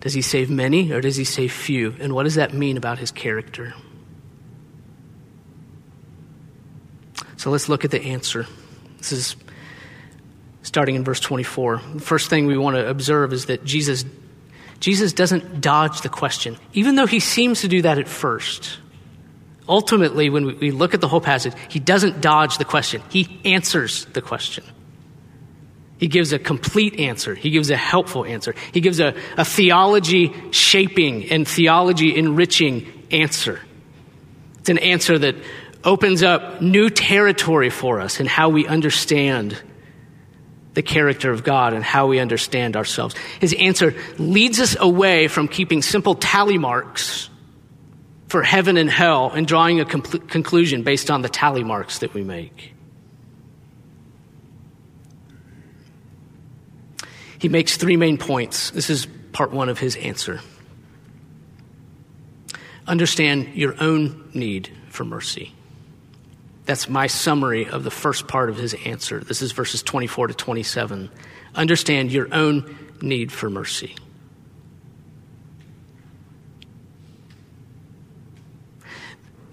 Does 0.00 0.14
he 0.14 0.22
save 0.22 0.50
many 0.50 0.92
or 0.92 1.00
does 1.00 1.16
he 1.16 1.24
save 1.24 1.52
few? 1.52 1.94
And 2.00 2.14
what 2.14 2.24
does 2.24 2.36
that 2.36 2.54
mean 2.54 2.76
about 2.76 2.98
his 2.98 3.10
character? 3.10 3.74
So 7.36 7.50
let's 7.50 7.68
look 7.68 7.84
at 7.84 7.90
the 7.90 8.02
answer. 8.02 8.46
This 8.98 9.12
is 9.12 9.36
starting 10.62 10.94
in 10.94 11.04
verse 11.04 11.20
24. 11.20 11.80
The 11.94 12.00
first 12.00 12.28
thing 12.28 12.46
we 12.46 12.58
want 12.58 12.76
to 12.76 12.86
observe 12.86 13.32
is 13.32 13.46
that 13.46 13.64
Jesus, 13.64 14.04
Jesus 14.80 15.12
doesn't 15.12 15.60
dodge 15.60 16.00
the 16.00 16.08
question, 16.08 16.56
even 16.72 16.94
though 16.94 17.06
he 17.06 17.20
seems 17.20 17.60
to 17.60 17.68
do 17.68 17.82
that 17.82 17.98
at 17.98 18.08
first. 18.08 18.78
Ultimately, 19.68 20.30
when 20.30 20.58
we 20.58 20.70
look 20.70 20.94
at 20.94 21.00
the 21.00 21.08
whole 21.08 21.20
passage, 21.20 21.52
he 21.68 21.78
doesn't 21.78 22.20
dodge 22.20 22.58
the 22.58 22.64
question, 22.64 23.02
he 23.10 23.40
answers 23.44 24.06
the 24.06 24.22
question. 24.22 24.64
He 25.98 26.08
gives 26.08 26.32
a 26.32 26.38
complete 26.38 26.98
answer. 26.98 27.34
He 27.34 27.50
gives 27.50 27.68
a 27.68 27.76
helpful 27.76 28.24
answer. 28.24 28.54
He 28.72 28.80
gives 28.80 29.00
a, 29.00 29.14
a 29.36 29.44
theology 29.44 30.34
shaping 30.50 31.30
and 31.30 31.46
theology 31.46 32.16
enriching 32.16 32.90
answer. 33.10 33.60
It's 34.60 34.70
an 34.70 34.78
answer 34.78 35.18
that 35.18 35.36
opens 35.84 36.22
up 36.22 36.62
new 36.62 36.88
territory 36.88 37.68
for 37.68 38.00
us 38.00 38.18
in 38.18 38.24
how 38.24 38.48
we 38.48 38.66
understand 38.66 39.62
the 40.74 40.82
character 40.82 41.30
of 41.30 41.42
God 41.42 41.72
and 41.72 41.82
how 41.82 42.06
we 42.06 42.18
understand 42.18 42.76
ourselves. 42.76 43.14
His 43.40 43.54
answer 43.54 43.94
leads 44.18 44.60
us 44.60 44.76
away 44.78 45.28
from 45.28 45.48
keeping 45.48 45.82
simple 45.82 46.14
tally 46.14 46.58
marks 46.58 47.28
for 48.28 48.42
heaven 48.42 48.76
and 48.76 48.88
hell 48.88 49.32
and 49.34 49.46
drawing 49.46 49.80
a 49.80 49.84
conclusion 49.84 50.82
based 50.82 51.10
on 51.10 51.22
the 51.22 51.28
tally 51.28 51.64
marks 51.64 51.98
that 51.98 52.14
we 52.14 52.22
make. 52.22 52.74
He 57.40 57.48
makes 57.48 57.76
three 57.76 57.96
main 57.96 58.18
points. 58.18 58.70
This 58.70 58.90
is 58.90 59.06
part 59.32 59.50
one 59.50 59.68
of 59.68 59.78
his 59.78 59.96
answer. 59.96 60.40
Understand 62.86 63.54
your 63.54 63.74
own 63.82 64.30
need 64.34 64.70
for 64.90 65.04
mercy. 65.04 65.54
That's 66.70 66.88
my 66.88 67.08
summary 67.08 67.66
of 67.66 67.82
the 67.82 67.90
first 67.90 68.28
part 68.28 68.48
of 68.48 68.56
his 68.56 68.74
answer. 68.74 69.18
This 69.18 69.42
is 69.42 69.50
verses 69.50 69.82
24 69.82 70.28
to 70.28 70.34
27. 70.34 71.10
Understand 71.52 72.12
your 72.12 72.32
own 72.32 72.78
need 73.02 73.32
for 73.32 73.50
mercy. 73.50 73.96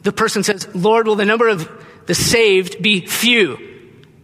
The 0.04 0.12
person 0.12 0.44
says, 0.44 0.68
Lord, 0.76 1.08
will 1.08 1.16
the 1.16 1.26
number 1.26 1.48
of 1.48 1.68
the 2.06 2.14
saved 2.14 2.84
be 2.84 3.04
few? 3.08 3.58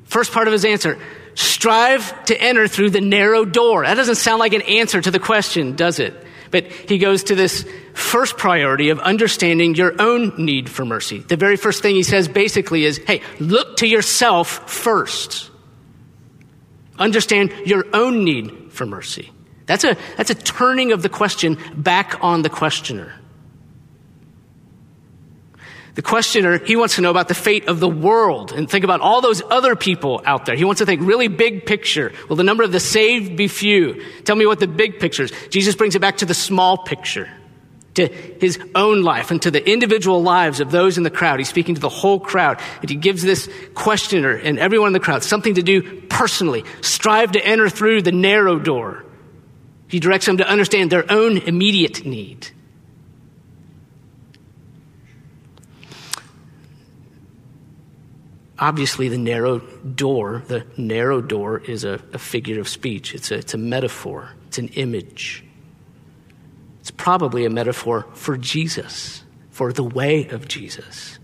First 0.03 0.31
part 0.31 0.45
of 0.45 0.51
his 0.51 0.63
answer 0.63 0.99
strive 1.33 2.25
to 2.25 2.39
enter 2.39 2.67
through 2.67 2.91
the 2.91 3.01
narrow 3.01 3.43
door. 3.43 3.85
That 3.85 3.95
doesn't 3.95 4.17
sound 4.17 4.37
like 4.37 4.53
an 4.53 4.61
answer 4.61 5.01
to 5.01 5.09
the 5.09 5.17
question, 5.17 5.75
does 5.75 5.97
it? 5.97 6.13
But 6.53 6.67
he 6.67 6.99
goes 6.99 7.23
to 7.25 7.35
this 7.35 7.65
first 7.95 8.37
priority 8.37 8.91
of 8.91 8.99
understanding 8.99 9.73
your 9.73 9.99
own 9.99 10.33
need 10.37 10.69
for 10.69 10.85
mercy. 10.85 11.17
The 11.17 11.35
very 11.35 11.57
first 11.57 11.81
thing 11.81 11.95
he 11.95 12.03
says 12.03 12.27
basically 12.27 12.85
is, 12.85 12.99
hey, 12.99 13.23
look 13.39 13.77
to 13.77 13.87
yourself 13.87 14.69
first. 14.69 15.49
Understand 16.99 17.51
your 17.65 17.85
own 17.91 18.23
need 18.23 18.71
for 18.71 18.85
mercy. 18.85 19.31
That's 19.65 19.83
a, 19.83 19.97
that's 20.15 20.29
a 20.29 20.35
turning 20.35 20.91
of 20.91 21.01
the 21.01 21.09
question 21.09 21.57
back 21.75 22.19
on 22.21 22.43
the 22.43 22.51
questioner. 22.51 23.15
The 25.95 26.01
questioner, 26.01 26.57
he 26.57 26.75
wants 26.75 26.95
to 26.95 27.01
know 27.01 27.11
about 27.11 27.27
the 27.27 27.35
fate 27.35 27.67
of 27.67 27.79
the 27.79 27.89
world 27.89 28.51
and 28.51 28.67
think 28.67 28.83
about 28.83 29.01
all 29.01 29.21
those 29.21 29.43
other 29.43 29.75
people 29.75 30.23
out 30.25 30.45
there. 30.45 30.55
He 30.55 30.65
wants 30.65 30.79
to 30.79 30.87
think 30.87 31.01
really 31.03 31.27
big 31.27 31.67
picture. 31.67 32.11
Will 32.27 32.35
the 32.35 32.43
number 32.43 32.63
of 32.63 32.71
the 32.71 32.79
saved 32.79 33.37
be 33.37 33.47
few? 33.47 34.03
Tell 34.23 34.35
me 34.35 34.47
what 34.47 34.59
the 34.59 34.67
big 34.67 34.99
picture 34.99 35.23
is. 35.23 35.31
Jesus 35.49 35.75
brings 35.75 35.95
it 35.95 35.99
back 35.99 36.17
to 36.17 36.25
the 36.25 36.33
small 36.33 36.79
picture, 36.79 37.29
to 37.93 38.07
his 38.07 38.59
own 38.73 39.03
life 39.03 39.29
and 39.29 39.39
to 39.43 39.51
the 39.51 39.63
individual 39.69 40.23
lives 40.23 40.59
of 40.59 40.71
those 40.71 40.97
in 40.97 41.03
the 41.03 41.11
crowd. 41.11 41.37
He's 41.37 41.49
speaking 41.49 41.75
to 41.75 41.81
the 41.81 41.89
whole 41.89 42.19
crowd 42.19 42.59
and 42.81 42.89
he 42.89 42.95
gives 42.95 43.21
this 43.21 43.47
questioner 43.75 44.31
and 44.31 44.57
everyone 44.57 44.87
in 44.87 44.93
the 44.93 44.99
crowd 44.99 45.23
something 45.23 45.53
to 45.55 45.63
do 45.63 46.01
personally. 46.07 46.63
Strive 46.81 47.33
to 47.33 47.45
enter 47.45 47.69
through 47.69 48.01
the 48.01 48.11
narrow 48.11 48.57
door. 48.57 49.05
He 49.89 49.99
directs 49.99 50.25
them 50.25 50.37
to 50.37 50.49
understand 50.49 50.91
their 50.91 51.05
own 51.11 51.37
immediate 51.37 52.03
need. 52.03 52.47
Obviously 58.59 59.09
the 59.09 59.17
narrow 59.17 59.59
door, 59.59 60.43
the 60.47 60.65
narrow 60.77 61.21
door 61.21 61.59
is 61.59 61.83
a, 61.83 62.01
a 62.13 62.17
figure 62.17 62.59
of 62.59 62.67
speech. 62.67 63.15
It's 63.15 63.31
a, 63.31 63.35
it's 63.35 63.53
a 63.53 63.57
metaphor. 63.57 64.31
It's 64.47 64.57
an 64.57 64.69
image. 64.69 65.43
It's 66.79 66.91
probably 66.91 67.45
a 67.45 67.49
metaphor 67.49 68.05
for 68.13 68.37
Jesus, 68.37 69.23
for 69.51 69.71
the 69.71 69.83
way 69.83 70.27
of 70.27 70.47
Jesus. 70.47 71.17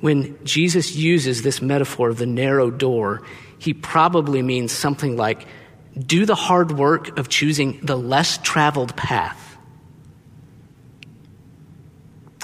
When 0.00 0.42
Jesus 0.44 0.96
uses 0.96 1.42
this 1.42 1.60
metaphor 1.60 2.08
of 2.08 2.16
the 2.16 2.26
narrow 2.26 2.70
door, 2.70 3.22
he 3.58 3.74
probably 3.74 4.40
means 4.40 4.72
something 4.72 5.16
like 5.16 5.46
do 5.98 6.24
the 6.24 6.34
hard 6.34 6.72
work 6.72 7.18
of 7.18 7.28
choosing 7.28 7.80
the 7.82 7.96
less 7.96 8.38
traveled 8.38 8.96
path 8.96 9.49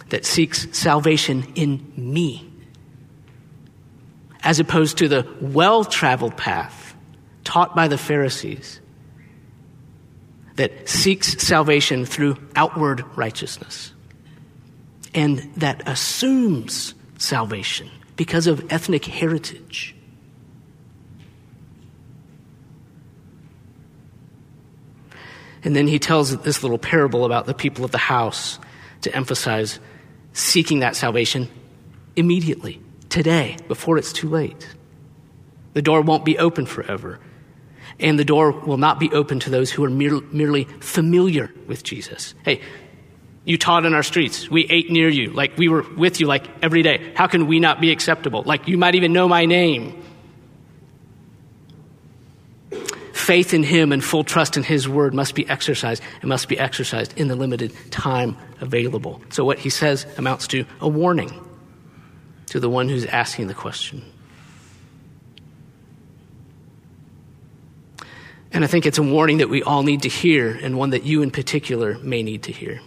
that 0.09 0.25
seeks 0.25 0.67
salvation 0.77 1.53
in 1.55 1.93
me, 1.97 2.49
as 4.43 4.61
opposed 4.61 4.99
to 4.99 5.09
the 5.09 5.27
well 5.41 5.85
traveled 5.85 6.37
path 6.37 6.95
taught 7.45 7.75
by 7.75 7.89
the 7.89 7.99
Pharisees 7.99 8.81
that 10.57 10.89
seeks 10.89 11.43
salvation 11.43 12.07
through 12.07 12.37
outward 12.57 13.05
righteousness 13.17 13.93
and 15.17 15.39
that 15.57 15.83
assumes 15.89 16.95
salvation 17.19 17.91
because 18.17 18.47
of 18.47 18.71
ethnic 18.71 19.07
heritage. 19.07 19.97
And 25.65 25.75
then 25.75 25.89
he 25.89 25.99
tells 25.99 26.37
this 26.43 26.63
little 26.63 26.79
parable 26.79 27.25
about 27.25 27.47
the 27.47 27.55
people 27.55 27.85
of 27.85 27.91
the 27.91 27.99
house 27.99 28.59
to 29.01 29.17
emphasize 29.17 29.81
seeking 30.37 30.81
that 30.81 30.95
salvation 30.95 31.49
immediately, 32.15 32.81
today, 33.09 33.57
before 33.69 33.97
it's 33.97 34.13
too 34.13 34.29
late. 34.29 34.75
The 35.73 35.83
door 35.83 36.03
won't 36.03 36.25
be 36.25 36.39
open 36.39 36.67
forever. 36.67 37.19
And 37.99 38.19
the 38.19 38.25
door 38.25 38.51
will 38.51 38.77
not 38.77 39.01
be 39.01 39.11
open 39.13 39.41
to 39.41 39.51
those 39.51 39.71
who 39.71 39.83
are 39.85 39.91
mere, 39.91 40.21
merely 40.33 40.65
familiar 40.81 41.51
with 41.67 41.83
Jesus. 41.83 42.35
Hey, 42.45 42.61
you 43.45 43.57
taught 43.57 43.87
in 43.87 43.95
our 43.95 44.03
streets. 44.03 44.51
We 44.51 44.67
ate 44.67 44.91
near 44.91 45.09
you. 45.09 45.31
Like 45.31 45.57
we 45.57 45.69
were 45.69 45.87
with 45.97 46.21
you 46.21 46.27
like 46.27 46.47
every 46.63 46.83
day. 46.83 47.13
How 47.15 47.27
can 47.27 47.47
we 47.47 47.59
not 47.59 47.81
be 47.81 47.91
acceptable? 47.91 48.43
Like 48.43 48.69
you 48.69 48.77
might 48.77 48.95
even 48.95 49.15
know 49.15 49.29
my 49.29 49.47
name. 49.47 50.03
Faith 53.27 53.53
in 53.53 53.65
Him 53.65 53.91
and 53.91 54.03
full 54.03 54.23
trust 54.23 54.57
in 54.57 54.63
His 54.63 54.89
word 54.89 55.13
must 55.13 55.35
be 55.35 55.49
exercised 55.49 56.01
and 56.21 56.29
must 56.29 56.49
be 56.49 56.57
exercised 56.57 57.19
in 57.19 57.27
the 57.27 57.35
limited 57.35 57.73
time 57.91 58.37
available. 58.61 59.21
So, 59.31 59.45
what 59.45 59.59
he 59.59 59.69
says 59.69 60.07
amounts 60.17 60.47
to 60.49 60.65
a 60.81 60.89
warning 60.89 61.33
to 62.47 62.61
the 62.61 62.71
one 62.71 62.89
who's 62.89 63.05
asking 63.05 63.49
the 63.49 63.55
question. 63.55 64.05
And 68.53 68.63
I 68.63 68.69
think 68.69 68.87
it's 68.87 68.99
a 68.99 69.03
warning 69.03 69.39
that 69.39 69.51
we 69.51 69.63
all 69.63 69.83
need 69.83 70.03
to 70.03 70.09
hear, 70.09 70.53
and 70.63 70.79
one 70.79 70.91
that 70.91 71.03
you 71.03 71.23
in 71.23 71.33
particular 71.33 71.99
may 71.99 72.23
need 72.23 72.45
to 72.45 72.53
hear. 72.53 72.81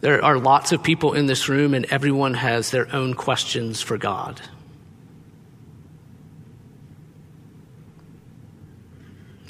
There 0.00 0.24
are 0.24 0.38
lots 0.38 0.70
of 0.70 0.82
people 0.82 1.14
in 1.14 1.26
this 1.26 1.48
room, 1.48 1.74
and 1.74 1.84
everyone 1.86 2.34
has 2.34 2.70
their 2.70 2.86
own 2.94 3.14
questions 3.14 3.82
for 3.82 3.98
God. 3.98 4.40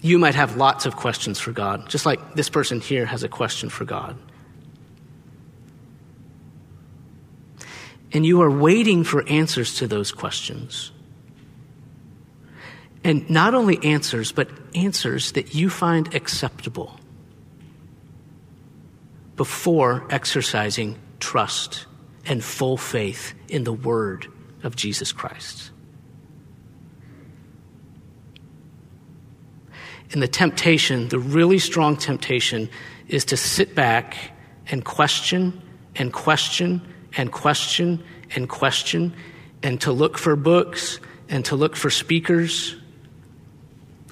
You 0.02 0.18
might 0.18 0.34
have 0.34 0.56
lots 0.56 0.86
of 0.86 0.96
questions 0.96 1.38
for 1.38 1.52
God, 1.52 1.88
just 1.88 2.06
like 2.06 2.34
this 2.34 2.48
person 2.48 2.80
here 2.80 3.04
has 3.06 3.22
a 3.22 3.28
question 3.28 3.68
for 3.68 3.84
God. 3.84 4.18
And 8.12 8.26
you 8.26 8.42
are 8.42 8.50
waiting 8.50 9.04
for 9.04 9.26
answers 9.28 9.76
to 9.76 9.86
those 9.86 10.10
questions. 10.10 10.90
And 13.04 13.28
not 13.30 13.54
only 13.54 13.82
answers, 13.84 14.32
but 14.32 14.48
answers 14.74 15.32
that 15.32 15.54
you 15.54 15.70
find 15.70 16.14
acceptable 16.14 16.98
before 19.36 20.06
exercising 20.10 20.98
trust 21.18 21.86
and 22.26 22.44
full 22.44 22.76
faith 22.76 23.32
in 23.48 23.64
the 23.64 23.72
Word 23.72 24.26
of 24.62 24.76
Jesus 24.76 25.12
Christ. 25.12 25.69
And 30.12 30.22
the 30.22 30.28
temptation, 30.28 31.08
the 31.08 31.18
really 31.18 31.58
strong 31.58 31.96
temptation, 31.96 32.68
is 33.08 33.24
to 33.26 33.36
sit 33.36 33.74
back 33.74 34.16
and 34.68 34.84
question 34.84 35.60
and 35.96 36.12
question 36.12 36.80
and 37.16 37.32
question 37.32 38.02
and 38.34 38.48
question 38.48 39.14
and 39.62 39.80
to 39.82 39.92
look 39.92 40.18
for 40.18 40.36
books 40.36 41.00
and 41.28 41.44
to 41.44 41.56
look 41.56 41.76
for 41.76 41.90
speakers 41.90 42.76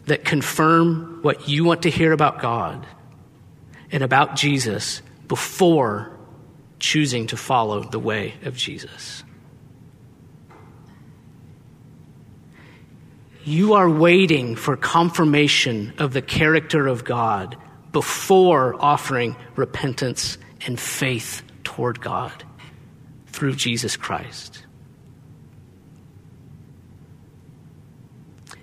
that 0.07 0.25
confirm 0.25 1.19
what 1.23 1.49
you 1.49 1.65
want 1.65 1.83
to 1.83 1.91
hear 1.91 2.13
about 2.13 2.41
God 2.41 2.87
and 3.93 4.03
about 4.03 4.37
Jesus 4.37 5.03
before 5.27 6.11
choosing 6.79 7.27
to 7.29 7.37
follow 7.37 7.83
the 7.83 7.99
way 7.99 8.35
of 8.45 8.57
Jesus. 8.57 9.23
You 13.45 13.75
are 13.75 13.89
waiting 13.89 14.57
for 14.57 14.77
confirmation 14.77 15.95
of 15.99 16.13
the 16.13 16.23
character 16.23 16.87
of 16.87 17.05
God 17.05 17.57
before 17.93 18.77
offering 18.79 19.37
repentance 19.57 20.39
and 20.67 20.79
faith 20.79 21.43
toward 21.65 22.01
God 22.01 22.45
through 23.27 23.55
Jesus 23.55 23.97
Christ. 23.97 24.65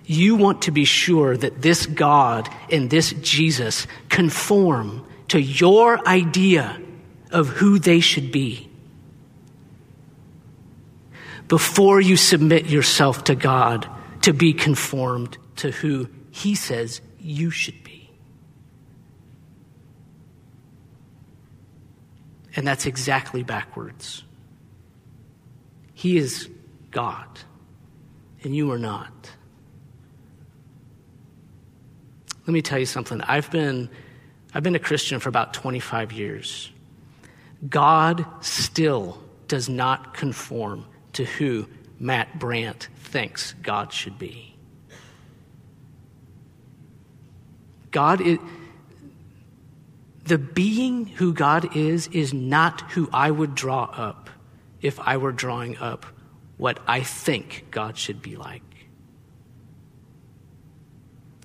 You 0.04 0.36
want 0.36 0.62
to 0.62 0.70
be 0.70 0.84
sure 0.84 1.36
that 1.36 1.62
this 1.62 1.86
God 1.86 2.48
and 2.70 2.88
this 2.88 3.12
Jesus 3.22 3.88
conform 4.08 5.04
to 5.28 5.40
your 5.40 6.06
idea 6.06 6.80
of 7.32 7.48
who 7.48 7.80
they 7.80 7.98
should 7.98 8.30
be. 8.30 8.70
Before 11.48 12.00
you 12.00 12.16
submit 12.16 12.66
yourself 12.66 13.24
to 13.24 13.34
God 13.34 13.88
to 14.26 14.32
be 14.32 14.52
conformed 14.52 15.38
to 15.54 15.70
who 15.70 16.08
he 16.32 16.56
says 16.56 17.00
you 17.20 17.48
should 17.48 17.84
be. 17.84 18.10
And 22.56 22.66
that's 22.66 22.86
exactly 22.86 23.44
backwards. 23.44 24.24
He 25.94 26.16
is 26.16 26.50
God, 26.90 27.38
and 28.42 28.52
you 28.56 28.72
are 28.72 28.80
not. 28.80 29.30
Let 32.48 32.52
me 32.52 32.62
tell 32.62 32.80
you 32.80 32.86
something. 32.86 33.20
I've 33.20 33.48
been, 33.52 33.88
I've 34.52 34.64
been 34.64 34.74
a 34.74 34.80
Christian 34.80 35.20
for 35.20 35.28
about 35.28 35.54
25 35.54 36.10
years. 36.10 36.72
God 37.68 38.26
still 38.40 39.22
does 39.46 39.68
not 39.68 40.14
conform 40.14 40.84
to 41.12 41.24
who 41.24 41.68
Matt 42.00 42.40
Brandt 42.40 42.88
thinks 43.16 43.54
God 43.62 43.94
should 43.94 44.18
be. 44.18 44.54
God 47.90 48.20
is, 48.20 48.38
the 50.24 50.36
being 50.36 51.06
who 51.06 51.32
God 51.32 51.74
is, 51.74 52.08
is 52.08 52.34
not 52.34 52.82
who 52.90 53.08
I 53.14 53.30
would 53.30 53.54
draw 53.54 53.84
up 53.84 54.28
if 54.82 55.00
I 55.00 55.16
were 55.16 55.32
drawing 55.32 55.78
up 55.78 56.04
what 56.58 56.78
I 56.86 57.00
think 57.00 57.68
God 57.70 57.96
should 57.96 58.20
be 58.20 58.36
like. 58.36 58.62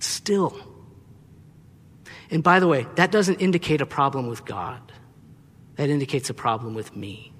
Still. 0.01 0.53
And 2.29 2.43
by 2.43 2.59
the 2.59 2.67
way, 2.67 2.85
that 2.95 3.11
doesn't 3.11 3.39
indicate 3.39 3.79
a 3.79 3.85
problem 3.85 4.27
with 4.27 4.43
God, 4.43 4.91
that 5.77 5.89
indicates 5.89 6.29
a 6.29 6.33
problem 6.33 6.73
with 6.73 6.97
me. 6.97 7.30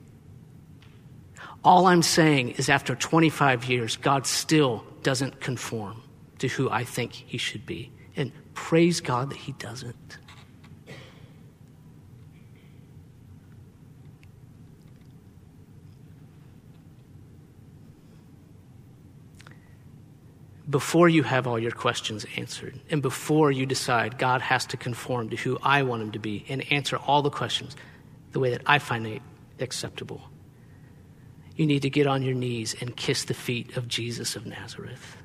All 1.64 1.86
I'm 1.86 2.02
saying 2.02 2.52
is 2.52 2.70
after 2.70 2.96
25 2.96 3.66
years, 3.66 3.96
God 3.98 4.26
still 4.26 4.84
doesn't 5.04 5.42
conform 5.42 6.02
to 6.40 6.48
who 6.48 6.70
I 6.70 6.84
think 6.84 7.14
he 7.14 7.38
should 7.38 7.66
be. 7.66 7.92
And 8.16 8.32
praise 8.54 9.00
God 9.00 9.30
that 9.30 9.38
he 9.38 9.52
doesn't. 9.54 10.18
before 20.72 21.10
you 21.10 21.22
have 21.22 21.48
all 21.48 21.60
your 21.60 21.72
questions 21.72 22.26
answered 22.38 22.80
and 22.90 23.02
before 23.02 23.52
you 23.52 23.66
decide 23.66 24.18
God 24.18 24.42
has 24.42 24.66
to 24.68 24.78
conform 24.78 25.30
to 25.30 25.36
who 25.36 25.60
I 25.62 25.84
want 25.84 26.02
him 26.02 26.12
to 26.14 26.20
be 26.20 26.46
and 26.48 26.64
answer 26.72 26.96
all 26.96 27.22
the 27.22 27.30
questions 27.30 27.76
the 28.32 28.40
way 28.40 28.52
that 28.52 28.62
I 28.66 28.80
find 28.80 29.06
it 29.06 29.22
acceptable, 29.60 30.31
you 31.62 31.68
need 31.68 31.84
to 31.84 31.92
get 31.92 32.08
on 32.08 32.24
your 32.24 32.34
knees 32.34 32.76
and 32.82 32.98
kiss 32.98 33.26
the 33.26 33.36
feet 33.36 33.78
of 33.78 33.88
Jesus 33.88 34.36
of 34.36 34.48
Nazareth. 34.48 35.16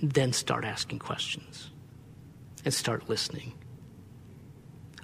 And 0.00 0.12
then 0.12 0.34
start 0.34 0.66
asking 0.66 0.98
questions 0.98 1.70
and 2.66 2.74
start 2.74 3.08
listening. 3.08 3.54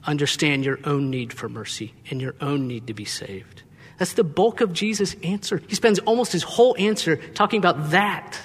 Understand 0.06 0.62
your 0.62 0.78
own 0.84 1.08
need 1.08 1.32
for 1.32 1.48
mercy 1.48 1.94
and 2.10 2.20
your 2.20 2.34
own 2.42 2.68
need 2.68 2.86
to 2.88 2.92
be 2.92 3.06
saved. 3.06 3.62
That's 3.98 4.12
the 4.12 4.24
bulk 4.24 4.60
of 4.60 4.74
Jesus' 4.74 5.16
answer. 5.22 5.62
He 5.66 5.74
spends 5.74 5.98
almost 6.00 6.30
his 6.30 6.42
whole 6.42 6.76
answer 6.78 7.16
talking 7.16 7.58
about 7.58 7.92
that. 7.92 8.38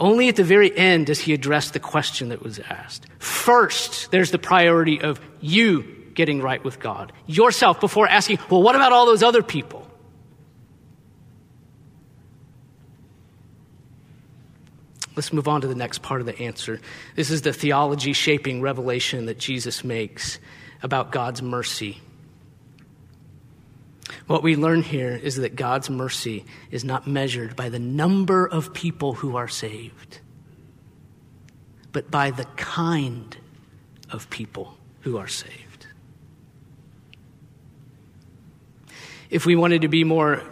Only 0.00 0.28
at 0.28 0.34
the 0.34 0.42
very 0.42 0.76
end 0.76 1.06
does 1.06 1.20
he 1.20 1.32
address 1.32 1.70
the 1.70 1.78
question 1.78 2.30
that 2.30 2.42
was 2.42 2.58
asked. 2.58 3.06
First, 3.20 4.10
there's 4.10 4.32
the 4.32 4.38
priority 4.38 5.00
of 5.00 5.20
you 5.40 5.95
getting 6.16 6.42
right 6.42 6.62
with 6.64 6.80
God, 6.80 7.12
yourself, 7.26 7.78
before 7.78 8.08
asking, 8.08 8.40
well, 8.50 8.62
what 8.62 8.74
about 8.74 8.92
all 8.92 9.06
those 9.06 9.22
other 9.22 9.42
people? 9.42 9.86
Let's 15.14 15.32
move 15.32 15.48
on 15.48 15.62
to 15.62 15.68
the 15.68 15.74
next 15.74 16.02
part 16.02 16.20
of 16.20 16.26
the 16.26 16.38
answer. 16.40 16.80
This 17.14 17.30
is 17.30 17.42
the 17.42 17.52
theology 17.52 18.12
shaping 18.12 18.60
revelation 18.60 19.26
that 19.26 19.38
Jesus 19.38 19.84
makes 19.84 20.38
about 20.82 21.10
God's 21.10 21.40
mercy. 21.40 22.00
What 24.26 24.42
we 24.42 24.56
learn 24.56 24.82
here 24.82 25.14
is 25.14 25.36
that 25.36 25.56
God's 25.56 25.88
mercy 25.88 26.44
is 26.70 26.84
not 26.84 27.06
measured 27.06 27.56
by 27.56 27.70
the 27.70 27.78
number 27.78 28.46
of 28.46 28.74
people 28.74 29.14
who 29.14 29.36
are 29.36 29.48
saved, 29.48 30.20
but 31.92 32.10
by 32.10 32.30
the 32.30 32.44
kind 32.56 33.36
of 34.10 34.28
people 34.28 34.76
who 35.00 35.16
are 35.16 35.28
saved. 35.28 35.65
If 39.36 39.44
we 39.44 39.54
wanted 39.54 39.82
to 39.82 39.88
be 39.88 40.02
more 40.02 40.42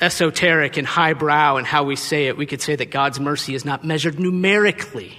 esoteric 0.00 0.76
and 0.76 0.84
highbrow 0.84 1.58
in 1.58 1.64
how 1.64 1.84
we 1.84 1.94
say 1.94 2.26
it, 2.26 2.36
we 2.36 2.46
could 2.46 2.60
say 2.60 2.74
that 2.74 2.90
God's 2.90 3.20
mercy 3.20 3.54
is 3.54 3.64
not 3.64 3.84
measured 3.84 4.18
numerically, 4.18 5.16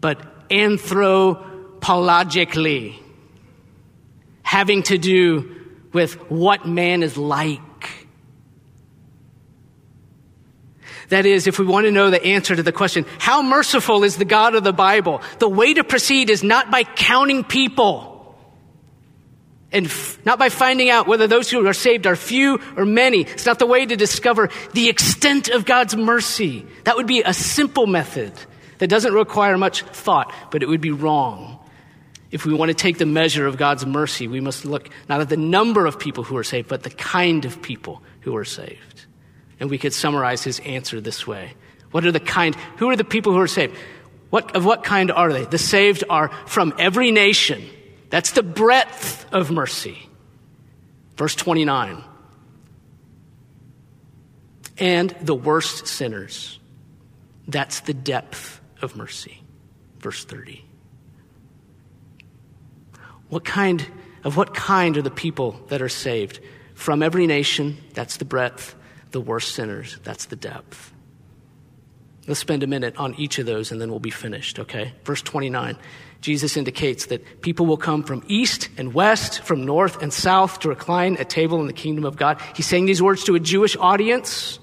but 0.00 0.48
anthropologically, 0.48 2.94
having 4.44 4.84
to 4.84 4.96
do 4.96 5.56
with 5.92 6.14
what 6.30 6.68
man 6.68 7.02
is 7.02 7.16
like. 7.16 7.60
That 11.08 11.26
is, 11.26 11.48
if 11.48 11.58
we 11.58 11.66
want 11.66 11.86
to 11.86 11.90
know 11.90 12.10
the 12.10 12.24
answer 12.24 12.54
to 12.54 12.62
the 12.62 12.70
question, 12.70 13.06
how 13.18 13.42
merciful 13.42 14.04
is 14.04 14.16
the 14.16 14.24
God 14.24 14.54
of 14.54 14.62
the 14.62 14.72
Bible? 14.72 15.20
The 15.40 15.48
way 15.48 15.74
to 15.74 15.82
proceed 15.82 16.30
is 16.30 16.44
not 16.44 16.70
by 16.70 16.84
counting 16.84 17.42
people 17.42 18.09
and 19.72 19.86
f- 19.86 20.18
not 20.24 20.38
by 20.38 20.48
finding 20.48 20.90
out 20.90 21.06
whether 21.06 21.26
those 21.26 21.50
who 21.50 21.66
are 21.66 21.72
saved 21.72 22.06
are 22.06 22.16
few 22.16 22.60
or 22.76 22.84
many. 22.84 23.22
It's 23.22 23.46
not 23.46 23.58
the 23.58 23.66
way 23.66 23.86
to 23.86 23.96
discover 23.96 24.48
the 24.72 24.88
extent 24.88 25.48
of 25.48 25.64
God's 25.64 25.96
mercy. 25.96 26.66
That 26.84 26.96
would 26.96 27.06
be 27.06 27.22
a 27.22 27.32
simple 27.32 27.86
method 27.86 28.32
that 28.78 28.88
doesn't 28.88 29.12
require 29.12 29.56
much 29.58 29.82
thought, 29.82 30.32
but 30.50 30.62
it 30.62 30.68
would 30.68 30.80
be 30.80 30.90
wrong. 30.90 31.58
If 32.30 32.46
we 32.46 32.54
want 32.54 32.70
to 32.70 32.74
take 32.74 32.98
the 32.98 33.06
measure 33.06 33.46
of 33.46 33.56
God's 33.56 33.84
mercy, 33.84 34.28
we 34.28 34.40
must 34.40 34.64
look 34.64 34.88
not 35.08 35.20
at 35.20 35.28
the 35.28 35.36
number 35.36 35.86
of 35.86 35.98
people 35.98 36.24
who 36.24 36.36
are 36.36 36.44
saved, 36.44 36.68
but 36.68 36.82
the 36.82 36.90
kind 36.90 37.44
of 37.44 37.60
people 37.60 38.02
who 38.20 38.36
are 38.36 38.44
saved. 38.44 39.06
And 39.58 39.68
we 39.68 39.78
could 39.78 39.92
summarize 39.92 40.42
his 40.42 40.60
answer 40.60 41.00
this 41.00 41.26
way. 41.26 41.54
What 41.90 42.04
are 42.04 42.12
the 42.12 42.20
kind, 42.20 42.54
who 42.76 42.88
are 42.88 42.96
the 42.96 43.04
people 43.04 43.32
who 43.32 43.40
are 43.40 43.48
saved? 43.48 43.76
What, 44.30 44.54
of 44.54 44.64
what 44.64 44.84
kind 44.84 45.10
are 45.10 45.32
they? 45.32 45.44
The 45.44 45.58
saved 45.58 46.04
are 46.08 46.28
from 46.46 46.72
every 46.78 47.10
nation. 47.10 47.68
That's 48.10 48.32
the 48.32 48.42
breadth 48.42 49.26
of 49.32 49.50
mercy. 49.50 50.08
Verse 51.16 51.34
29. 51.34 52.04
And 54.78 55.10
the 55.22 55.34
worst 55.34 55.86
sinners. 55.86 56.58
That's 57.46 57.80
the 57.80 57.94
depth 57.94 58.60
of 58.82 58.96
mercy. 58.96 59.42
Verse 59.98 60.24
30. 60.24 60.64
What 63.28 63.44
kind 63.44 63.86
of 64.24 64.36
what 64.36 64.54
kind 64.54 64.96
are 64.96 65.02
the 65.02 65.10
people 65.10 65.60
that 65.68 65.80
are 65.80 65.88
saved? 65.88 66.40
From 66.74 67.02
every 67.02 67.26
nation, 67.26 67.76
that's 67.92 68.16
the 68.16 68.24
breadth, 68.24 68.74
the 69.10 69.20
worst 69.20 69.54
sinners, 69.54 69.98
that's 70.02 70.26
the 70.26 70.36
depth. 70.36 70.92
Let's 72.26 72.40
spend 72.40 72.62
a 72.62 72.66
minute 72.66 72.96
on 72.96 73.14
each 73.16 73.38
of 73.38 73.46
those 73.46 73.72
and 73.72 73.80
then 73.80 73.90
we'll 73.90 74.00
be 74.00 74.10
finished, 74.10 74.58
okay? 74.58 74.94
Verse 75.04 75.22
29. 75.22 75.76
Jesus 76.20 76.56
indicates 76.56 77.06
that 77.06 77.40
people 77.40 77.66
will 77.66 77.78
come 77.78 78.02
from 78.02 78.22
east 78.28 78.68
and 78.76 78.92
west, 78.92 79.40
from 79.40 79.64
north 79.64 80.02
and 80.02 80.12
south 80.12 80.60
to 80.60 80.68
recline 80.68 81.16
at 81.16 81.30
table 81.30 81.60
in 81.60 81.66
the 81.66 81.72
kingdom 81.72 82.04
of 82.04 82.16
God. 82.16 82.40
He's 82.54 82.66
saying 82.66 82.86
these 82.86 83.02
words 83.02 83.24
to 83.24 83.34
a 83.34 83.40
Jewish 83.40 83.76
audience. 83.76 84.58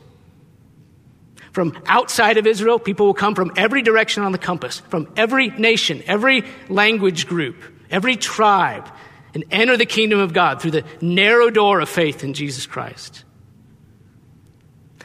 From 1.51 1.81
outside 1.87 2.37
of 2.37 2.45
Israel, 2.45 2.77
people 2.77 3.07
will 3.07 3.15
come 3.15 3.33
from 3.33 3.51
every 3.57 3.81
direction 3.81 4.21
on 4.21 4.31
the 4.31 4.37
compass, 4.37 4.79
from 4.89 5.11
every 5.17 5.47
nation, 5.49 6.03
every 6.05 6.43
language 6.69 7.27
group 7.27 7.55
every 7.89 8.15
tribe, 8.15 8.89
and 9.33 9.43
enter 9.51 9.77
the 9.77 9.85
kingdom 9.85 10.19
of 10.19 10.33
God 10.33 10.61
through 10.61 10.71
the 10.71 10.83
narrow 11.01 11.49
door 11.49 11.79
of 11.79 11.89
faith 11.89 12.23
in 12.23 12.33
Jesus 12.33 12.65
Christ. 12.65 13.23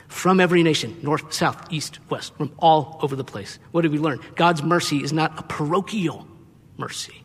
From 0.09 0.41
every 0.41 0.62
nation, 0.62 0.97
north, 1.03 1.33
south, 1.33 1.73
east, 1.73 1.99
west, 2.09 2.37
from 2.37 2.53
all 2.59 2.99
over 3.03 3.17
the 3.17 3.25
place. 3.25 3.59
What 3.73 3.83
did 3.83 3.93
we 3.93 3.99
learn? 3.99 4.21
God's 4.37 4.62
mercy 4.62 5.03
is 5.03 5.12
not 5.12 5.38
a 5.38 5.43
parochial 5.43 6.27
mercy. 6.83 7.23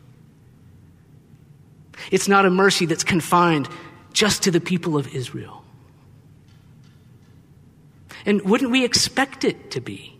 It's 2.12 2.28
not 2.28 2.46
a 2.46 2.50
mercy 2.50 2.86
that's 2.86 3.02
confined 3.02 3.68
just 4.12 4.44
to 4.44 4.52
the 4.52 4.60
people 4.60 4.96
of 4.96 5.12
Israel. 5.12 5.64
And 8.24 8.42
wouldn't 8.42 8.70
we 8.70 8.84
expect 8.84 9.42
it 9.42 9.72
to 9.72 9.80
be? 9.80 10.16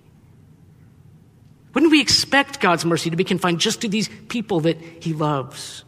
Wouldn't 1.73 1.93
we 1.93 2.01
expect 2.01 2.59
God's 2.59 2.85
mercy 2.85 3.11
to 3.11 3.17
be 3.17 3.23
confined 3.23 3.61
just 3.61 3.83
to 3.83 3.89
these 3.89 4.09
people 4.29 4.61
that 4.61 4.77
He 5.01 5.13
loves? 5.13 5.85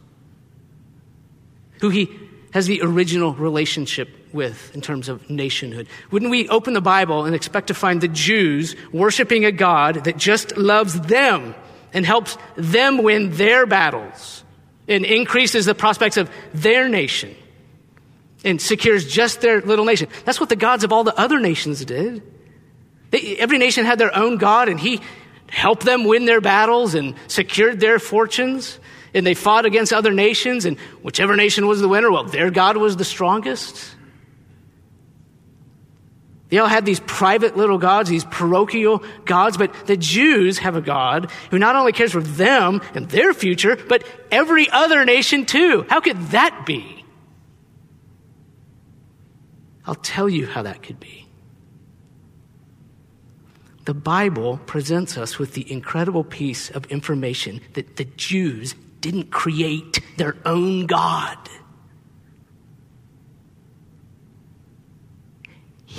Who 1.80 1.88
He 1.88 2.08
has 2.52 2.66
the 2.66 2.82
original 2.82 3.32
relationship 3.34 4.08
with 4.32 4.72
in 4.74 4.80
terms 4.80 5.08
of 5.08 5.28
nationhood? 5.28 5.88
Wouldn't 6.12 6.30
we 6.30 6.48
open 6.48 6.74
the 6.74 6.80
Bible 6.80 7.24
and 7.24 7.34
expect 7.34 7.66
to 7.66 7.74
find 7.74 8.00
the 8.00 8.08
Jews 8.08 8.76
worshiping 8.92 9.44
a 9.44 9.50
God 9.50 10.04
that 10.04 10.16
just 10.16 10.56
loves 10.56 11.00
them 11.00 11.56
and 11.92 12.06
helps 12.06 12.36
them 12.56 13.02
win 13.02 13.30
their 13.32 13.66
battles 13.66 14.44
and 14.88 15.04
increases 15.04 15.66
the 15.66 15.74
prospects 15.74 16.16
of 16.16 16.30
their 16.52 16.88
nation 16.88 17.34
and 18.44 18.60
secures 18.60 19.06
just 19.06 19.40
their 19.40 19.60
little 19.60 19.84
nation? 19.84 20.08
That's 20.24 20.40
what 20.40 20.48
the 20.48 20.56
gods 20.56 20.84
of 20.84 20.92
all 20.92 21.04
the 21.04 21.18
other 21.18 21.40
nations 21.40 21.84
did. 21.84 22.22
They, 23.10 23.36
every 23.36 23.58
nation 23.58 23.84
had 23.84 23.98
their 23.98 24.16
own 24.16 24.38
God, 24.38 24.68
and 24.68 24.78
He 24.78 25.00
helped 25.48 25.84
them 25.84 26.04
win 26.04 26.26
their 26.26 26.40
battles 26.40 26.94
and 26.94 27.14
secured 27.26 27.80
their 27.80 27.98
fortunes. 27.98 28.78
And 29.12 29.26
they 29.26 29.34
fought 29.34 29.66
against 29.66 29.92
other 29.92 30.12
nations, 30.12 30.64
and 30.64 30.78
whichever 31.02 31.34
nation 31.34 31.66
was 31.66 31.80
the 31.80 31.88
winner, 31.88 32.10
well, 32.12 32.24
their 32.24 32.50
God 32.50 32.76
was 32.76 32.96
the 32.96 33.04
strongest. 33.04 33.96
They 36.50 36.58
all 36.58 36.68
had 36.68 36.84
these 36.84 37.00
private 37.00 37.56
little 37.56 37.78
gods, 37.78 38.10
these 38.10 38.24
parochial 38.24 39.02
gods, 39.24 39.56
but 39.56 39.72
the 39.86 39.96
Jews 39.96 40.58
have 40.58 40.74
a 40.74 40.80
God 40.80 41.30
who 41.50 41.58
not 41.58 41.76
only 41.76 41.92
cares 41.92 42.12
for 42.12 42.20
them 42.20 42.80
and 42.94 43.08
their 43.08 43.32
future, 43.32 43.76
but 43.76 44.04
every 44.30 44.68
other 44.68 45.04
nation 45.04 45.46
too. 45.46 45.86
How 45.88 46.00
could 46.00 46.20
that 46.30 46.64
be? 46.66 47.04
I'll 49.86 49.94
tell 49.94 50.28
you 50.28 50.46
how 50.46 50.62
that 50.62 50.82
could 50.82 50.98
be. 50.98 51.26
The 53.84 53.94
Bible 53.94 54.60
presents 54.66 55.16
us 55.16 55.38
with 55.38 55.54
the 55.54 55.70
incredible 55.70 56.22
piece 56.22 56.70
of 56.70 56.84
information 56.86 57.60
that 57.74 57.96
the 57.96 58.04
Jews 58.04 58.74
didn't 59.00 59.30
create 59.30 60.00
their 60.16 60.36
own 60.44 60.86
God. 60.86 61.38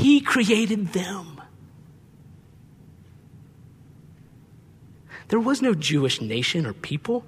He 0.01 0.19
created 0.19 0.93
them. 0.93 1.39
There 5.27 5.39
was 5.39 5.61
no 5.61 5.75
Jewish 5.75 6.21
nation 6.21 6.65
or 6.65 6.73
people. 6.73 7.23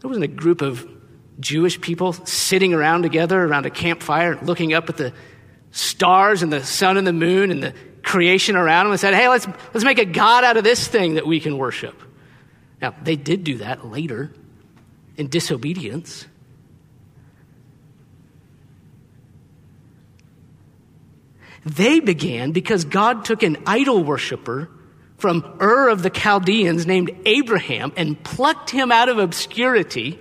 There 0.00 0.08
wasn't 0.08 0.24
a 0.24 0.28
group 0.28 0.60
of 0.60 0.84
Jewish 1.38 1.80
people 1.80 2.12
sitting 2.12 2.74
around 2.74 3.02
together 3.02 3.40
around 3.40 3.66
a 3.66 3.70
campfire 3.70 4.36
looking 4.42 4.74
up 4.74 4.88
at 4.88 4.96
the 4.96 5.12
stars 5.70 6.42
and 6.42 6.52
the 6.52 6.64
sun 6.64 6.96
and 6.96 7.06
the 7.06 7.12
moon 7.12 7.52
and 7.52 7.62
the 7.62 7.72
creation 8.02 8.56
around 8.56 8.86
them 8.86 8.92
and 8.92 9.00
said, 9.00 9.14
hey, 9.14 9.28
let's, 9.28 9.46
let's 9.72 9.84
make 9.84 10.00
a 10.00 10.04
God 10.04 10.42
out 10.42 10.56
of 10.56 10.64
this 10.64 10.88
thing 10.88 11.14
that 11.14 11.28
we 11.28 11.38
can 11.38 11.58
worship. 11.58 11.94
Now, 12.82 12.92
they 13.04 13.14
did 13.14 13.44
do 13.44 13.58
that 13.58 13.86
later 13.86 14.32
in 15.16 15.28
disobedience. 15.28 16.26
They 21.64 22.00
began 22.00 22.52
because 22.52 22.84
God 22.84 23.24
took 23.24 23.42
an 23.42 23.56
idol 23.66 24.04
worshiper 24.04 24.68
from 25.16 25.56
Ur 25.60 25.88
of 25.88 26.02
the 26.02 26.10
Chaldeans 26.10 26.86
named 26.86 27.10
Abraham 27.24 27.92
and 27.96 28.22
plucked 28.22 28.70
him 28.70 28.92
out 28.92 29.08
of 29.08 29.18
obscurity 29.18 30.18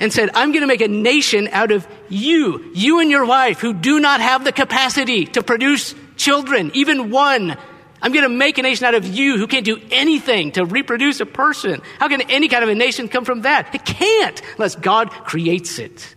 and 0.00 0.12
said, 0.12 0.30
I'm 0.34 0.50
going 0.50 0.62
to 0.62 0.66
make 0.66 0.80
a 0.80 0.88
nation 0.88 1.48
out 1.52 1.70
of 1.70 1.86
you, 2.08 2.72
you 2.74 2.98
and 2.98 3.08
your 3.08 3.24
wife 3.24 3.60
who 3.60 3.72
do 3.72 4.00
not 4.00 4.20
have 4.20 4.42
the 4.42 4.50
capacity 4.50 5.26
to 5.26 5.42
produce 5.44 5.94
children, 6.16 6.72
even 6.74 7.10
one. 7.10 7.56
I'm 8.00 8.10
going 8.10 8.24
to 8.24 8.28
make 8.28 8.58
a 8.58 8.62
nation 8.62 8.84
out 8.84 8.96
of 8.96 9.06
you 9.06 9.38
who 9.38 9.46
can't 9.46 9.64
do 9.64 9.80
anything 9.92 10.50
to 10.52 10.64
reproduce 10.64 11.20
a 11.20 11.26
person. 11.26 11.80
How 12.00 12.08
can 12.08 12.22
any 12.22 12.48
kind 12.48 12.64
of 12.64 12.70
a 12.70 12.74
nation 12.74 13.08
come 13.08 13.24
from 13.24 13.42
that? 13.42 13.72
It 13.72 13.84
can't 13.84 14.42
unless 14.56 14.74
God 14.74 15.10
creates 15.10 15.78
it. 15.78 16.16